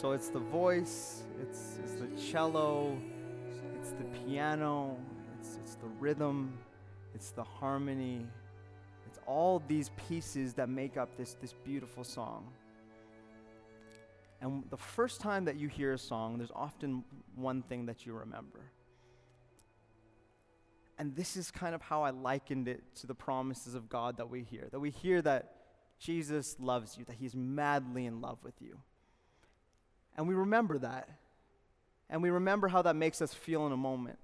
So 0.00 0.12
it's 0.12 0.28
the 0.28 0.38
voice, 0.38 1.24
it's, 1.42 1.80
it's 1.82 1.94
the 1.94 2.06
cello, 2.30 2.96
it's 3.74 3.90
the 3.90 4.04
piano, 4.04 4.96
it's, 5.36 5.58
it's 5.60 5.74
the 5.74 5.88
rhythm, 5.98 6.56
it's 7.16 7.32
the 7.32 7.42
harmony. 7.42 8.24
It's 9.08 9.18
all 9.26 9.60
these 9.66 9.90
pieces 10.08 10.54
that 10.54 10.68
make 10.68 10.96
up 10.96 11.16
this, 11.16 11.34
this 11.40 11.52
beautiful 11.64 12.04
song. 12.04 12.46
And 14.40 14.62
the 14.70 14.76
first 14.76 15.20
time 15.20 15.46
that 15.46 15.56
you 15.56 15.66
hear 15.66 15.94
a 15.94 15.98
song, 15.98 16.38
there's 16.38 16.52
often 16.54 17.02
one 17.34 17.62
thing 17.62 17.86
that 17.86 18.06
you 18.06 18.12
remember. 18.12 18.60
And 20.96 21.16
this 21.16 21.36
is 21.36 21.50
kind 21.50 21.74
of 21.74 21.82
how 21.82 22.04
I 22.04 22.10
likened 22.10 22.68
it 22.68 22.84
to 23.00 23.08
the 23.08 23.16
promises 23.16 23.74
of 23.74 23.88
God 23.88 24.18
that 24.18 24.30
we 24.30 24.44
hear. 24.44 24.68
That 24.70 24.78
we 24.78 24.90
hear 24.90 25.20
that 25.22 25.56
Jesus 25.98 26.54
loves 26.60 26.96
you, 26.96 27.04
that 27.06 27.16
he's 27.16 27.34
madly 27.34 28.06
in 28.06 28.20
love 28.20 28.38
with 28.44 28.62
you. 28.62 28.78
And 30.18 30.26
we 30.26 30.34
remember 30.34 30.78
that. 30.78 31.08
And 32.10 32.22
we 32.22 32.30
remember 32.30 32.66
how 32.66 32.82
that 32.82 32.96
makes 32.96 33.22
us 33.22 33.32
feel 33.32 33.66
in 33.66 33.72
a 33.72 33.76
moment. 33.76 34.18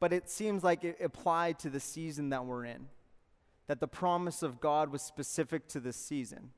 But 0.00 0.12
it 0.12 0.28
seems 0.28 0.64
like 0.64 0.82
it 0.82 0.98
applied 1.02 1.60
to 1.60 1.70
the 1.70 1.78
season 1.78 2.30
that 2.30 2.44
we're 2.44 2.64
in, 2.64 2.88
that 3.68 3.78
the 3.78 3.86
promise 3.86 4.42
of 4.42 4.60
God 4.60 4.90
was 4.90 5.02
specific 5.02 5.68
to 5.68 5.80
this 5.80 5.96
season. 5.96 6.50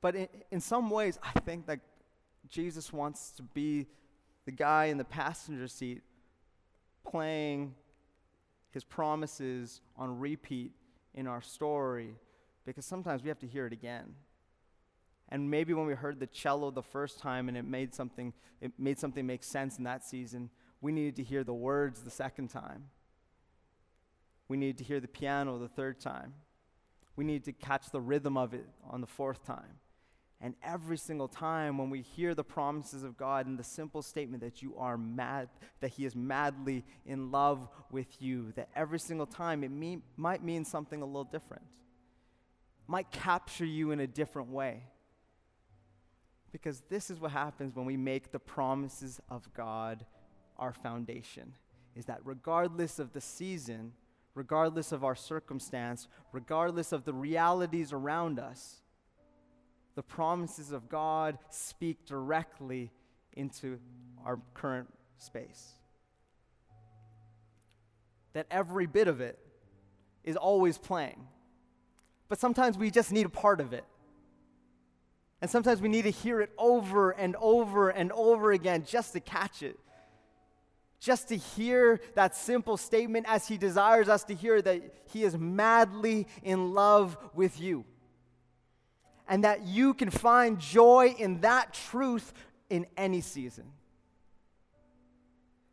But 0.00 0.16
in, 0.16 0.28
in 0.50 0.60
some 0.60 0.88
ways, 0.88 1.18
I 1.22 1.38
think 1.40 1.66
that 1.66 1.80
Jesus 2.48 2.92
wants 2.92 3.30
to 3.32 3.42
be 3.42 3.86
the 4.46 4.52
guy 4.52 4.86
in 4.86 4.96
the 4.96 5.04
passenger 5.04 5.68
seat 5.68 6.02
playing 7.04 7.74
his 8.70 8.84
promises 8.84 9.82
on 9.96 10.18
repeat 10.18 10.72
in 11.14 11.26
our 11.26 11.42
story 11.42 12.14
because 12.64 12.86
sometimes 12.86 13.22
we 13.22 13.28
have 13.28 13.38
to 13.40 13.46
hear 13.46 13.66
it 13.66 13.72
again. 13.72 14.14
And 15.32 15.50
maybe 15.50 15.72
when 15.72 15.86
we 15.86 15.94
heard 15.94 16.20
the 16.20 16.26
cello 16.26 16.70
the 16.70 16.82
first 16.82 17.18
time 17.18 17.48
and 17.48 17.56
it 17.56 17.64
made 17.64 17.94
something, 17.94 18.34
it 18.60 18.72
made 18.78 18.98
something 18.98 19.26
make 19.26 19.42
sense 19.42 19.78
in 19.78 19.84
that 19.84 20.04
season, 20.04 20.50
we 20.82 20.92
needed 20.92 21.16
to 21.16 21.22
hear 21.22 21.42
the 21.42 21.54
words 21.54 22.02
the 22.02 22.10
second 22.10 22.48
time. 22.48 22.90
We 24.46 24.58
needed 24.58 24.76
to 24.78 24.84
hear 24.84 25.00
the 25.00 25.08
piano 25.08 25.58
the 25.58 25.68
third 25.68 26.00
time. 26.00 26.34
We 27.16 27.24
needed 27.24 27.44
to 27.44 27.52
catch 27.54 27.88
the 27.90 28.00
rhythm 28.00 28.36
of 28.36 28.52
it 28.52 28.66
on 28.90 29.00
the 29.00 29.06
fourth 29.06 29.42
time. 29.42 29.78
And 30.38 30.54
every 30.62 30.98
single 30.98 31.28
time 31.28 31.78
when 31.78 31.88
we 31.88 32.02
hear 32.02 32.34
the 32.34 32.44
promises 32.44 33.02
of 33.02 33.16
God 33.16 33.46
and 33.46 33.58
the 33.58 33.64
simple 33.64 34.02
statement 34.02 34.42
that 34.42 34.60
you 34.60 34.76
are 34.76 34.98
mad, 34.98 35.48
that 35.80 35.92
He 35.92 36.04
is 36.04 36.14
madly 36.14 36.84
in 37.06 37.30
love 37.30 37.70
with 37.90 38.20
you, 38.20 38.52
that 38.56 38.68
every 38.76 38.98
single 38.98 39.24
time 39.24 39.64
it 39.64 39.70
mean, 39.70 40.02
might 40.18 40.44
mean 40.44 40.66
something 40.66 41.00
a 41.00 41.06
little 41.06 41.24
different, 41.24 41.64
might 42.86 43.10
capture 43.10 43.64
you 43.64 43.92
in 43.92 44.00
a 44.00 44.06
different 44.06 44.50
way. 44.50 44.82
Because 46.52 46.82
this 46.90 47.10
is 47.10 47.18
what 47.18 47.32
happens 47.32 47.74
when 47.74 47.86
we 47.86 47.96
make 47.96 48.30
the 48.30 48.38
promises 48.38 49.20
of 49.28 49.52
God 49.54 50.04
our 50.58 50.72
foundation. 50.72 51.54
Is 51.96 52.06
that 52.06 52.20
regardless 52.24 52.98
of 52.98 53.12
the 53.12 53.20
season, 53.20 53.92
regardless 54.34 54.92
of 54.92 55.02
our 55.02 55.14
circumstance, 55.16 56.08
regardless 56.32 56.92
of 56.92 57.04
the 57.04 57.12
realities 57.12 57.92
around 57.92 58.38
us, 58.38 58.82
the 59.94 60.02
promises 60.02 60.72
of 60.72 60.88
God 60.88 61.38
speak 61.50 62.06
directly 62.06 62.90
into 63.34 63.78
our 64.24 64.38
current 64.54 64.88
space. 65.18 65.72
That 68.32 68.46
every 68.50 68.86
bit 68.86 69.08
of 69.08 69.20
it 69.20 69.38
is 70.24 70.36
always 70.36 70.78
playing. 70.78 71.26
But 72.28 72.38
sometimes 72.38 72.78
we 72.78 72.90
just 72.90 73.12
need 73.12 73.26
a 73.26 73.30
part 73.30 73.60
of 73.60 73.72
it. 73.74 73.84
And 75.42 75.50
sometimes 75.50 75.82
we 75.82 75.88
need 75.88 76.02
to 76.02 76.10
hear 76.10 76.40
it 76.40 76.52
over 76.56 77.10
and 77.10 77.34
over 77.40 77.90
and 77.90 78.12
over 78.12 78.52
again 78.52 78.84
just 78.86 79.12
to 79.14 79.20
catch 79.20 79.64
it. 79.64 79.76
Just 81.00 81.28
to 81.28 81.36
hear 81.36 82.00
that 82.14 82.36
simple 82.36 82.76
statement 82.76 83.26
as 83.28 83.48
He 83.48 83.58
desires 83.58 84.08
us 84.08 84.22
to 84.24 84.34
hear 84.34 84.62
that 84.62 84.82
He 85.12 85.24
is 85.24 85.36
madly 85.36 86.28
in 86.44 86.74
love 86.74 87.18
with 87.34 87.60
you. 87.60 87.84
And 89.26 89.42
that 89.42 89.66
you 89.66 89.94
can 89.94 90.10
find 90.10 90.60
joy 90.60 91.16
in 91.18 91.40
that 91.40 91.74
truth 91.74 92.32
in 92.70 92.86
any 92.96 93.20
season. 93.20 93.64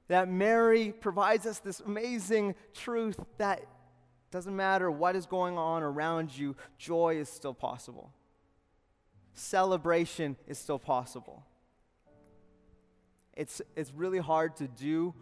That 0.07 0.29
Mary 0.29 0.91
provides 0.91 1.45
us 1.45 1.59
this 1.59 1.79
amazing 1.79 2.55
truth 2.73 3.19
that 3.37 3.61
doesn't 4.31 4.55
matter 4.55 4.89
what 4.89 5.15
is 5.15 5.27
going 5.27 5.59
on 5.59 5.83
around 5.83 6.35
you, 6.35 6.55
joy 6.79 7.17
is 7.17 7.29
still 7.29 7.53
possible 7.53 8.11
celebration 9.33 10.35
is 10.47 10.57
still 10.57 10.79
possible. 10.79 11.43
It's, 13.35 13.61
it's 13.75 13.93
really 13.93 14.19
hard 14.19 14.57
to 14.57 14.67
do 14.67 15.13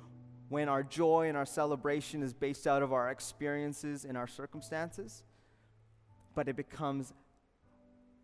when 0.49 0.69
our 0.69 0.83
joy 0.83 1.27
and 1.27 1.37
our 1.37 1.45
celebration 1.45 2.23
is 2.23 2.33
based 2.33 2.65
out 2.67 2.81
of 2.81 2.93
our 2.93 3.09
experiences 3.09 4.05
and 4.05 4.17
our 4.17 4.27
circumstances, 4.27 5.23
but 6.33 6.47
it 6.47 6.55
becomes 6.55 7.13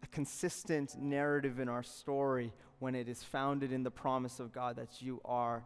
a 0.02 0.08
consistent 0.08 0.96
narrative 1.00 1.60
in 1.60 1.70
our 1.70 1.84
story 1.84 2.54
when 2.80 2.96
it 2.96 3.08
is 3.08 3.24
founded 3.24 3.72
in 3.72 3.84
the 3.84 3.92
promise 3.92 4.40
of 4.40 4.52
God 4.52 4.78
that 4.78 5.02
you 5.02 5.22
are 5.26 5.64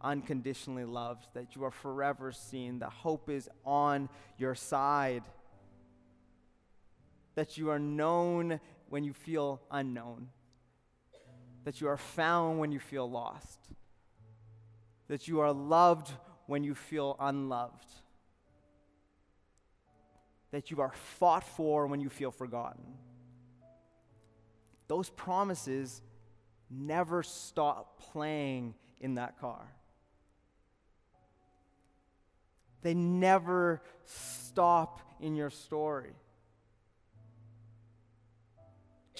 unconditionally 0.00 0.84
loved, 0.84 1.26
that 1.34 1.54
you 1.54 1.64
are 1.64 1.70
forever 1.70 2.32
seen, 2.32 2.80
that 2.80 2.90
hope 2.90 3.30
is 3.30 3.48
on 3.64 4.08
your 4.38 4.54
side, 4.54 5.22
that 7.34 7.56
you 7.56 7.70
are 7.70 7.78
known 7.78 8.60
when 8.88 9.04
you 9.04 9.12
feel 9.12 9.60
unknown, 9.70 10.28
that 11.64 11.80
you 11.80 11.88
are 11.88 11.96
found 11.96 12.58
when 12.58 12.72
you 12.72 12.78
feel 12.78 13.10
lost, 13.10 13.58
that 15.08 15.28
you 15.28 15.40
are 15.40 15.52
loved 15.52 16.12
when 16.46 16.62
you 16.62 16.74
feel 16.74 17.16
unloved, 17.18 17.88
that 20.50 20.70
you 20.70 20.80
are 20.80 20.92
fought 20.92 21.44
for 21.44 21.86
when 21.86 22.00
you 22.00 22.10
feel 22.10 22.30
forgotten. 22.30 22.82
Those 24.88 25.08
promises 25.08 26.02
never 26.70 27.22
stop 27.22 27.98
playing 28.12 28.74
in 29.00 29.14
that 29.14 29.40
car. 29.40 29.66
They 32.82 32.94
never 32.94 33.80
stop 34.04 35.00
in 35.20 35.34
your 35.34 35.50
story. 35.50 36.12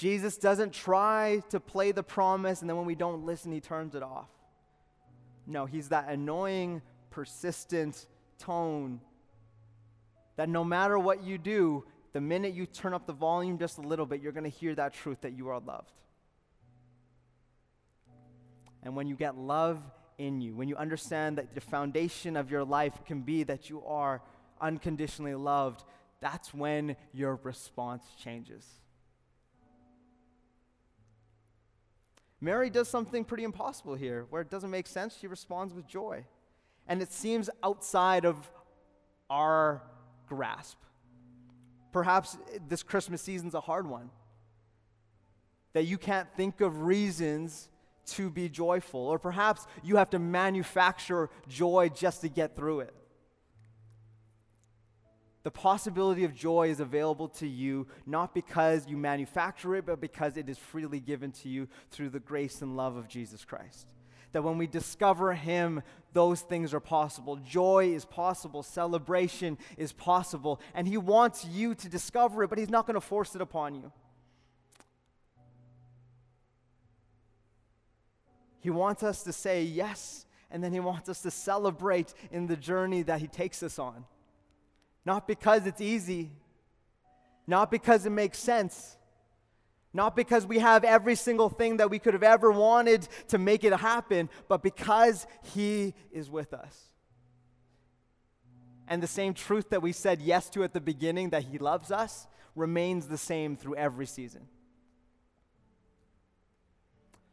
Jesus 0.03 0.37
doesn't 0.37 0.73
try 0.73 1.45
to 1.51 1.61
play 1.61 1.93
the 1.93 2.03
promise, 2.03 2.61
and 2.61 2.69
then 2.69 2.77
when 2.77 2.87
we 2.87 2.97
don't 2.97 3.25
listen, 3.25 3.53
he 3.53 3.61
turns 3.61 3.95
it 3.95 4.03
off. 4.03 4.27
No, 5.47 5.65
he's 5.65 5.91
that 5.91 6.09
annoying, 6.09 6.83
persistent 7.11 8.09
tone 8.37 9.01
that 10.35 10.49
no 10.49 10.65
matter 10.65 10.99
what 10.99 11.23
you 11.23 11.39
do, 11.39 11.85
the 12.15 12.21
minute 12.21 12.53
you 12.53 12.67
turn 12.67 12.95
up 12.95 13.07
the 13.07 13.13
volume 13.13 13.59
just 13.59 13.79
a 13.79 13.81
little 13.81 14.05
bit, 14.05 14.21
you're 14.21 14.33
going 14.33 14.43
to 14.43 14.51
hear 14.51 14.75
that 14.75 14.93
truth 14.93 15.21
that 15.21 15.35
you 15.35 15.51
are 15.51 15.61
loved. 15.61 15.93
And 18.83 18.97
when 18.97 19.07
you 19.07 19.15
get 19.15 19.39
love 19.39 19.81
in 20.19 20.41
you, 20.41 20.57
when 20.57 20.67
you 20.67 20.75
understand 20.75 21.39
that 21.39 21.55
the 21.55 21.61
foundation 21.61 22.37
of 22.37 22.51
your 22.51 22.65
life 22.65 23.05
can 23.07 23.21
be 23.21 23.45
that 23.45 23.71
you 23.71 23.85
are 23.87 24.21
unconditionally 24.61 25.37
loved, 25.37 25.85
that's 26.21 26.53
when 26.53 26.97
your 27.13 27.39
response 27.45 28.03
changes. 28.21 28.67
Mary 32.43 32.69
does 32.69 32.89
something 32.89 33.25
pretty 33.25 33.45
impossible 33.45 33.95
here 33.95 34.27
where 34.29 34.43
it 34.43 34.51
doesn't 34.51 34.71
make 34.71 34.89
sense. 34.89 35.17
She 35.17 35.29
responds 35.29 35.73
with 35.73 35.87
joy. 35.87 36.25
And 36.89 37.01
it 37.01 37.13
seems 37.13 37.49
outside 37.63 38.25
of 38.25 38.51
our 39.31 39.81
grasp. 40.27 40.77
Perhaps 41.93 42.37
this 42.69 42.83
Christmas 42.83 43.23
season's 43.23 43.55
a 43.55 43.61
hard 43.61 43.87
one. 43.87 44.11
That 45.73 45.85
you 45.85 45.97
can't 45.97 46.29
think 46.37 46.61
of 46.61 46.83
reasons 46.83 47.69
to 48.07 48.29
be 48.29 48.49
joyful, 48.49 49.01
or 49.01 49.21
perhaps 49.21 49.69
you 49.85 49.95
have 49.97 50.11
to 50.11 50.19
manufacture 50.19 51.31
joy 51.49 51.91
just 51.95 52.23
to 52.23 52.29
get 52.29 52.57
through 52.57 52.81
it. 52.81 52.95
The 55.43 55.51
possibility 55.51 56.25
of 56.25 56.35
joy 56.35 56.69
is 56.69 56.79
available 56.79 57.29
to 57.29 57.49
you 57.49 57.89
not 58.07 58.33
because 58.33 58.87
you 58.87 58.97
manufacture 58.97 59.75
it, 59.75 59.87
but 59.87 60.01
because 60.01 60.37
it 60.37 60.49
is 60.49 60.57
freely 60.57 61.01
given 61.01 61.33
to 61.33 61.49
you 61.49 61.67
through 61.91 62.11
the 62.11 62.21
grace 62.21 62.63
and 62.63 62.77
love 62.77 62.97
of 62.97 63.09
Jesus 63.09 63.45
Christ. 63.45 63.89
That 64.31 64.45
when 64.45 64.57
we 64.57 64.69
discover 64.69 65.33
Him, 65.33 65.83
those 66.13 66.43
things 66.43 66.73
are 66.73 66.81
possible. 66.81 67.37
Joy 67.37 67.93
is 67.93 68.05
possible, 68.05 68.63
celebration 68.63 69.59
is 69.77 69.93
possible, 69.93 70.61
and 70.75 70.87
He 70.87 70.97
wants 70.97 71.45
you 71.45 71.75
to 71.75 71.89
discover 71.89 72.45
it, 72.45 72.49
but 72.49 72.59
He's 72.59 72.71
not 72.71 72.87
going 72.87 72.95
to 72.95 73.01
force 73.01 73.35
it 73.35 73.41
upon 73.41 73.75
you. 73.75 73.93
He 78.61 78.71
wants 78.71 79.03
us 79.03 79.25
to 79.25 79.33
say 79.33 79.65
yes, 79.65 80.25
and 80.53 80.63
then 80.63 80.73
He 80.73 80.79
wants 80.79 81.09
us 81.09 81.21
to 81.23 81.33
celebrate 81.33 82.15
in 82.31 82.47
the 82.47 82.57
journey 82.57 83.03
that 83.03 83.21
He 83.21 83.27
takes 83.27 83.61
us 83.65 83.77
on. 83.77 84.05
Not 85.05 85.27
because 85.27 85.67
it's 85.67 85.81
easy, 85.81 86.31
not 87.47 87.71
because 87.71 88.07
it 88.07 88.11
makes 88.11 88.39
sense, 88.39 88.97
not 89.93 90.15
because 90.17 90.47
we 90.47 90.59
have 90.61 90.85
every 90.85 91.17
single 91.17 91.49
thing 91.49 91.79
that 91.79 91.91
we 91.91 91.99
could 91.99 92.15
have 92.15 92.23
ever 92.23 92.51
wanted 92.51 93.07
to 93.29 93.39
make 93.39 93.65
it 93.65 93.73
happen, 93.73 94.31
but 94.49 94.63
because 94.63 95.27
He 95.55 95.95
is 96.13 96.31
with 96.31 96.55
us. 96.55 96.79
And 98.89 99.03
the 99.03 99.09
same 99.09 99.35
truth 99.35 99.71
that 99.71 99.83
we 99.83 99.93
said 99.93 100.21
yes 100.21 100.49
to 100.51 100.65
at 100.65 100.73
the 100.73 100.81
beginning, 100.81 101.31
that 101.31 101.45
He 101.45 101.59
loves 101.59 101.91
us, 101.91 102.27
remains 102.55 103.07
the 103.07 103.19
same 103.19 103.57
through 103.57 103.77
every 103.77 104.07
season. 104.07 104.47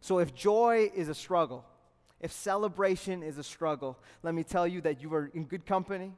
So 0.01 0.19
if 0.19 0.33
joy 0.33 0.89
is 0.95 1.09
a 1.09 1.15
struggle, 1.15 1.65
if 2.19 2.31
celebration 2.31 3.23
is 3.23 3.37
a 3.37 3.43
struggle, 3.43 3.99
let 4.23 4.33
me 4.33 4.43
tell 4.43 4.67
you 4.67 4.81
that 4.81 5.01
you 5.01 5.13
are 5.13 5.29
in 5.33 5.45
good 5.45 5.65
company. 5.65 6.13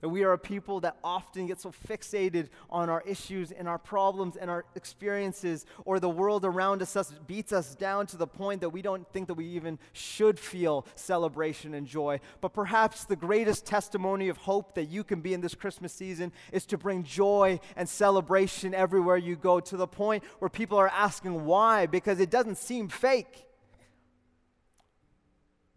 That 0.00 0.10
we 0.10 0.22
are 0.22 0.32
a 0.32 0.38
people 0.38 0.78
that 0.80 0.96
often 1.02 1.46
get 1.46 1.60
so 1.60 1.72
fixated 1.72 2.50
on 2.70 2.88
our 2.88 3.02
issues 3.02 3.50
and 3.50 3.66
our 3.66 3.78
problems 3.78 4.36
and 4.36 4.48
our 4.48 4.64
experiences, 4.76 5.66
or 5.84 5.98
the 5.98 6.08
world 6.08 6.44
around 6.44 6.82
us 6.82 7.12
beats 7.26 7.52
us 7.52 7.74
down 7.74 8.06
to 8.08 8.16
the 8.16 8.26
point 8.26 8.60
that 8.60 8.70
we 8.70 8.80
don't 8.80 9.10
think 9.12 9.26
that 9.26 9.34
we 9.34 9.46
even 9.46 9.76
should 9.92 10.38
feel 10.38 10.86
celebration 10.94 11.74
and 11.74 11.86
joy. 11.86 12.20
But 12.40 12.52
perhaps 12.52 13.04
the 13.04 13.16
greatest 13.16 13.66
testimony 13.66 14.28
of 14.28 14.36
hope 14.36 14.76
that 14.76 14.84
you 14.84 15.02
can 15.02 15.20
be 15.20 15.34
in 15.34 15.40
this 15.40 15.56
Christmas 15.56 15.92
season 15.92 16.32
is 16.52 16.64
to 16.66 16.78
bring 16.78 17.02
joy 17.02 17.58
and 17.74 17.88
celebration 17.88 18.74
everywhere 18.74 19.16
you 19.16 19.34
go, 19.34 19.58
to 19.58 19.76
the 19.76 19.88
point 19.88 20.22
where 20.38 20.48
people 20.48 20.78
are 20.78 20.88
asking 20.88 21.44
why, 21.44 21.86
because 21.86 22.20
it 22.20 22.30
doesn't 22.30 22.58
seem 22.58 22.88
fake. 22.88 23.46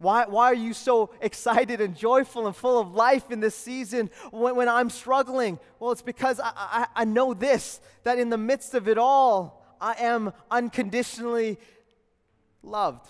Why, 0.02 0.26
why 0.26 0.46
are 0.46 0.54
you 0.54 0.74
so 0.74 1.10
excited 1.20 1.80
and 1.80 1.96
joyful 1.96 2.48
and 2.48 2.56
full 2.56 2.80
of 2.80 2.92
life 2.92 3.30
in 3.30 3.38
this 3.38 3.54
season 3.54 4.10
when, 4.32 4.56
when 4.56 4.68
I'm 4.68 4.90
struggling? 4.90 5.60
Well, 5.78 5.92
it's 5.92 6.02
because 6.02 6.40
I, 6.40 6.50
I, 6.56 6.86
I 6.96 7.04
know 7.04 7.34
this 7.34 7.80
that 8.02 8.18
in 8.18 8.28
the 8.28 8.36
midst 8.36 8.74
of 8.74 8.88
it 8.88 8.98
all, 8.98 9.64
I 9.80 9.94
am 9.98 10.32
unconditionally 10.50 11.56
loved. 12.64 13.06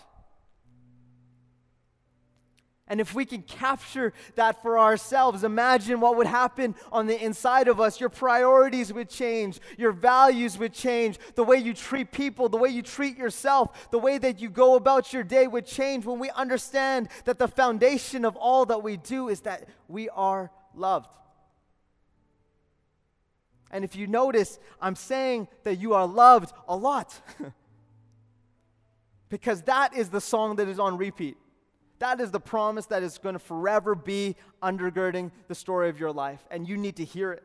And 2.93 3.01
if 3.01 3.15
we 3.15 3.25
can 3.25 3.41
capture 3.41 4.13
that 4.35 4.61
for 4.61 4.79
ourselves, 4.79 5.45
imagine 5.45 5.99
what 5.99 6.19
would 6.19 6.27
happen 6.27 6.75
on 6.93 7.07
the 7.07 7.19
inside 7.19 7.67
of 7.67 7.81
us. 7.81 7.99
Your 7.99 8.11
priorities 8.11 8.93
would 8.93 9.09
change, 9.09 9.61
your 9.79 9.93
values 9.93 10.59
would 10.59 10.75
change, 10.75 11.19
the 11.35 11.43
way 11.43 11.57
you 11.57 11.73
treat 11.73 12.13
people, 12.13 12.51
the 12.51 12.59
way 12.59 12.69
you 12.69 12.83
treat 12.83 13.17
yourself, 13.17 13.91
the 13.91 13.99
way 13.99 14.19
that 14.19 14.43
you 14.43 14.51
go 14.51 14.77
about 14.77 15.11
your 15.11 15.25
day 15.25 15.47
would 15.47 15.65
change 15.65 16.05
when 16.05 16.19
we 16.19 16.29
understand 16.33 17.09
that 17.25 17.39
the 17.39 17.49
foundation 17.49 18.27
of 18.27 18.37
all 18.37 18.67
that 18.67 18.83
we 18.83 18.99
do 18.99 19.31
is 19.31 19.41
that 19.41 19.67
we 19.89 20.11
are 20.11 20.51
loved. 20.75 21.09
And 23.71 23.87
if 23.87 23.97
you 23.97 24.07
notice, 24.07 24.59
I'm 24.83 24.97
saying 24.97 25.49
that 25.65 25.77
you 25.77 25.95
are 25.95 26.07
loved 26.07 26.53
a 26.69 26.77
lot. 26.77 27.19
because 29.31 29.63
that 29.63 29.97
is 29.97 30.11
the 30.11 30.21
song 30.21 30.57
that 30.57 30.69
is 30.69 30.79
on 30.79 30.99
repeat. 30.99 31.39
That 32.03 32.21
is 32.21 32.33
the 32.33 32.41
promise 32.41 32.87
that 32.87 33.05
is 33.05 33.19
going 33.19 33.35
to 33.35 33.39
forever 33.39 33.95
be 33.95 34.35
undergirding 34.61 35.31
the 35.47 35.55
story 35.55 35.89
of 35.89 36.01
your 36.01 36.11
life, 36.11 36.45
and 36.51 36.69
you 36.69 36.77
need 36.77 36.97
to 36.97 37.05
hear 37.05 37.31
it. 37.31 37.45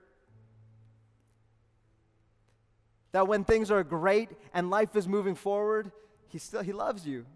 That 3.12 3.28
when 3.28 3.44
things 3.44 3.70
are 3.70 3.84
great 3.84 4.32
and 4.56 4.72
life 4.72 4.96
is 4.96 5.08
moving 5.08 5.36
forward, 5.36 5.92
he 6.28 6.40
still 6.40 6.64
he 6.64 6.74
loves 6.74 7.06
you. 7.06 7.28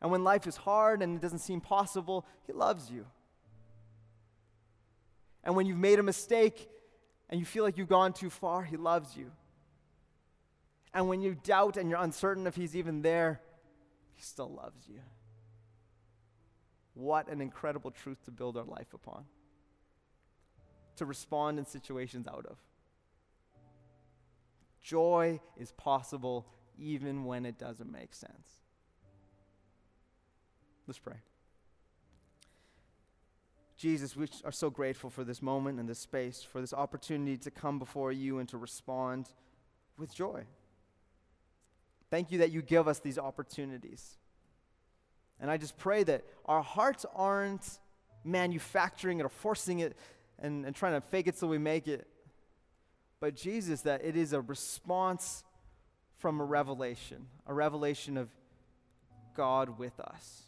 And 0.00 0.12
when 0.12 0.22
life 0.22 0.46
is 0.46 0.58
hard 0.58 1.02
and 1.02 1.16
it 1.16 1.20
doesn't 1.22 1.40
seem 1.40 1.60
possible, 1.60 2.24
he 2.46 2.52
loves 2.52 2.88
you. 2.88 3.04
And 5.42 5.56
when 5.56 5.66
you've 5.66 5.76
made 5.76 5.98
a 5.98 6.04
mistake 6.04 6.68
and 7.28 7.40
you 7.40 7.44
feel 7.44 7.64
like 7.64 7.76
you've 7.76 7.88
gone 7.88 8.12
too 8.12 8.30
far, 8.30 8.62
he 8.62 8.76
loves 8.76 9.16
you. 9.16 9.32
And 10.94 11.08
when 11.08 11.20
you 11.20 11.34
doubt 11.34 11.76
and 11.76 11.90
you're 11.90 11.98
uncertain 11.98 12.46
if 12.46 12.54
he's 12.54 12.76
even 12.76 13.02
there, 13.02 13.40
he 14.14 14.22
still 14.22 14.52
loves 14.54 14.86
you. 14.88 15.00
What 17.00 17.28
an 17.28 17.40
incredible 17.40 17.90
truth 17.90 18.22
to 18.26 18.30
build 18.30 18.58
our 18.58 18.64
life 18.64 18.92
upon, 18.92 19.24
to 20.96 21.06
respond 21.06 21.58
in 21.58 21.64
situations 21.64 22.28
out 22.28 22.44
of. 22.44 22.58
Joy 24.82 25.40
is 25.56 25.72
possible 25.72 26.46
even 26.78 27.24
when 27.24 27.46
it 27.46 27.58
doesn't 27.58 27.90
make 27.90 28.12
sense. 28.12 28.60
Let's 30.86 30.98
pray. 30.98 31.16
Jesus, 33.78 34.14
we 34.14 34.28
are 34.44 34.52
so 34.52 34.68
grateful 34.68 35.08
for 35.08 35.24
this 35.24 35.40
moment 35.40 35.80
and 35.80 35.88
this 35.88 36.00
space, 36.00 36.42
for 36.42 36.60
this 36.60 36.74
opportunity 36.74 37.38
to 37.38 37.50
come 37.50 37.78
before 37.78 38.12
you 38.12 38.40
and 38.40 38.48
to 38.50 38.58
respond 38.58 39.30
with 39.96 40.14
joy. 40.14 40.44
Thank 42.10 42.30
you 42.30 42.36
that 42.38 42.50
you 42.50 42.60
give 42.60 42.88
us 42.88 42.98
these 42.98 43.18
opportunities. 43.18 44.18
And 45.40 45.50
I 45.50 45.56
just 45.56 45.76
pray 45.78 46.02
that 46.04 46.24
our 46.44 46.62
hearts 46.62 47.06
aren't 47.14 47.78
manufacturing 48.24 49.20
it 49.20 49.24
or 49.24 49.28
forcing 49.30 49.80
it 49.80 49.96
and, 50.38 50.66
and 50.66 50.74
trying 50.74 50.92
to 50.92 51.00
fake 51.00 51.26
it 51.26 51.36
so 51.36 51.46
we 51.46 51.58
make 51.58 51.88
it. 51.88 52.06
But 53.20 53.36
Jesus, 53.36 53.82
that 53.82 54.04
it 54.04 54.16
is 54.16 54.32
a 54.32 54.40
response 54.40 55.44
from 56.18 56.40
a 56.40 56.44
revelation, 56.44 57.26
a 57.46 57.54
revelation 57.54 58.16
of 58.16 58.28
God 59.34 59.78
with 59.78 59.98
us. 60.00 60.42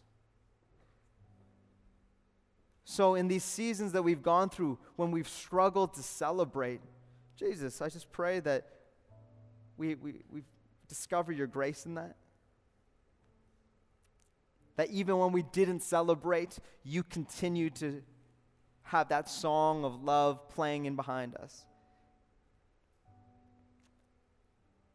So, 2.85 3.15
in 3.15 3.29
these 3.29 3.45
seasons 3.45 3.93
that 3.93 4.03
we've 4.03 4.23
gone 4.23 4.51
through, 4.51 4.79
when 4.97 5.11
we've 5.13 5.29
struggled 5.29 5.95
to 5.95 6.03
celebrate, 6.03 6.81
Jesus, 7.37 7.81
I 7.81 7.89
just 7.89 8.13
pray 8.13 8.41
that 8.41 8.67
we, 9.79 9.95
we, 9.95 10.25
we 10.31 10.43
discover 10.89 11.33
your 11.33 11.47
grace 11.47 11.87
in 11.87 11.95
that. 11.95 12.17
That 14.77 14.91
even 14.91 15.19
when 15.19 15.33
we 15.33 15.43
didn't 15.43 15.81
celebrate, 15.81 16.59
you 16.83 17.03
continued 17.03 17.75
to 17.77 18.03
have 18.85 19.09
that 19.09 19.29
song 19.29 19.85
of 19.85 20.03
love 20.03 20.49
playing 20.49 20.87
in 20.87 20.97
behind 20.97 21.37
us. 21.37 21.65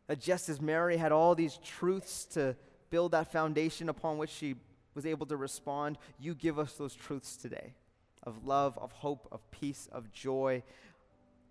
That 0.08 0.20
just 0.20 0.50
as 0.50 0.62
Mary 0.62 0.98
had 0.98 1.12
all 1.12 1.36
these 1.36 1.58
truths 1.64 2.26
to 2.26 2.56
build 2.90 3.12
that 3.12 3.32
foundation 3.32 3.90
upon 3.90 4.18
which 4.18 4.30
she 4.30 4.56
was 4.94 5.06
able 5.06 5.26
to 5.28 5.38
respond, 5.38 5.98
you 6.20 6.34
give 6.34 6.58
us 6.58 6.74
those 6.74 6.96
truths 6.96 7.38
today 7.38 7.74
of 8.24 8.46
love, 8.46 8.78
of 8.78 8.92
hope, 8.92 9.28
of 9.32 9.50
peace, 9.52 9.88
of 9.92 10.12
joy, 10.12 10.62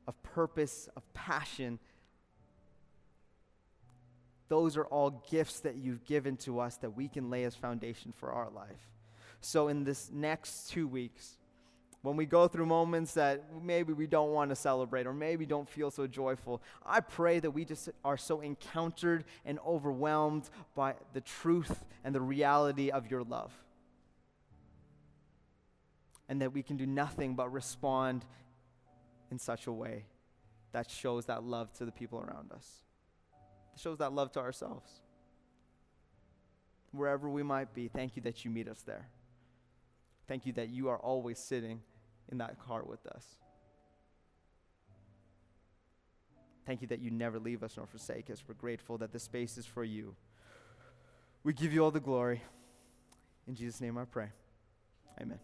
of 0.06 0.20
purpose, 0.22 0.88
of 0.96 1.02
passion 1.14 1.78
those 4.48 4.76
are 4.76 4.86
all 4.86 5.24
gifts 5.30 5.60
that 5.60 5.76
you've 5.76 6.04
given 6.04 6.36
to 6.38 6.60
us 6.60 6.76
that 6.78 6.90
we 6.90 7.08
can 7.08 7.30
lay 7.30 7.44
as 7.44 7.54
foundation 7.54 8.12
for 8.12 8.30
our 8.30 8.50
life. 8.50 8.90
So, 9.40 9.68
in 9.68 9.84
this 9.84 10.10
next 10.12 10.70
two 10.70 10.88
weeks, 10.88 11.36
when 12.02 12.16
we 12.16 12.24
go 12.24 12.46
through 12.46 12.66
moments 12.66 13.14
that 13.14 13.42
maybe 13.60 13.92
we 13.92 14.06
don't 14.06 14.30
want 14.30 14.50
to 14.50 14.56
celebrate 14.56 15.08
or 15.08 15.12
maybe 15.12 15.44
don't 15.44 15.68
feel 15.68 15.90
so 15.90 16.06
joyful, 16.06 16.62
I 16.84 17.00
pray 17.00 17.40
that 17.40 17.50
we 17.50 17.64
just 17.64 17.88
are 18.04 18.16
so 18.16 18.40
encountered 18.40 19.24
and 19.44 19.58
overwhelmed 19.66 20.48
by 20.76 20.94
the 21.14 21.20
truth 21.20 21.84
and 22.04 22.14
the 22.14 22.20
reality 22.20 22.90
of 22.90 23.10
your 23.10 23.24
love. 23.24 23.52
And 26.28 26.40
that 26.42 26.52
we 26.52 26.62
can 26.62 26.76
do 26.76 26.86
nothing 26.86 27.34
but 27.34 27.52
respond 27.52 28.24
in 29.32 29.38
such 29.38 29.66
a 29.66 29.72
way 29.72 30.04
that 30.70 30.88
shows 30.90 31.26
that 31.26 31.42
love 31.42 31.72
to 31.72 31.84
the 31.84 31.92
people 31.92 32.20
around 32.20 32.52
us, 32.52 32.84
shows 33.76 33.98
that 33.98 34.12
love 34.12 34.32
to 34.32 34.40
ourselves. 34.40 34.90
Wherever 36.92 37.28
we 37.28 37.42
might 37.42 37.74
be, 37.74 37.88
thank 37.88 38.16
you 38.16 38.22
that 38.22 38.44
you 38.44 38.50
meet 38.50 38.68
us 38.68 38.82
there. 38.82 39.08
Thank 40.26 40.46
you 40.46 40.52
that 40.54 40.68
you 40.68 40.88
are 40.88 40.98
always 40.98 41.38
sitting 41.38 41.80
in 42.30 42.38
that 42.38 42.58
car 42.58 42.82
with 42.82 43.06
us. 43.06 43.36
Thank 46.66 46.82
you 46.82 46.88
that 46.88 47.00
you 47.00 47.10
never 47.10 47.38
leave 47.38 47.62
us 47.62 47.76
nor 47.76 47.86
forsake 47.86 48.28
us. 48.28 48.42
We're 48.46 48.54
grateful 48.54 48.98
that 48.98 49.12
this 49.12 49.22
space 49.22 49.56
is 49.56 49.66
for 49.66 49.84
you. 49.84 50.16
We 51.44 51.52
give 51.52 51.72
you 51.72 51.84
all 51.84 51.92
the 51.92 52.00
glory. 52.00 52.42
In 53.46 53.54
Jesus' 53.54 53.80
name 53.80 53.96
I 53.96 54.04
pray. 54.04 54.30
Amen. 55.20 55.38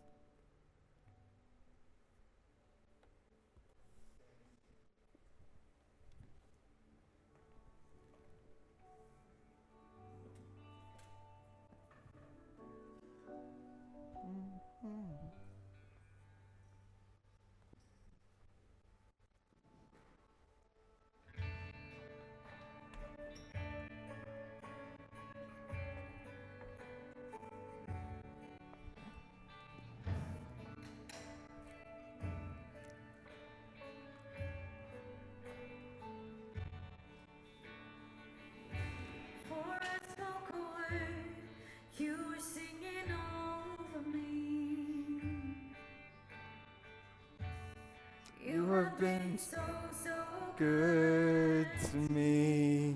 Been 49.03 49.36
so, 49.36 49.59
so 50.05 50.12
good 50.57 51.66
to 51.90 51.96
me. 52.12 52.94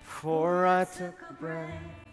For 0.00 0.66
I 0.66 0.86
took 0.86 1.14
a 1.28 1.34
breath, 1.34 2.07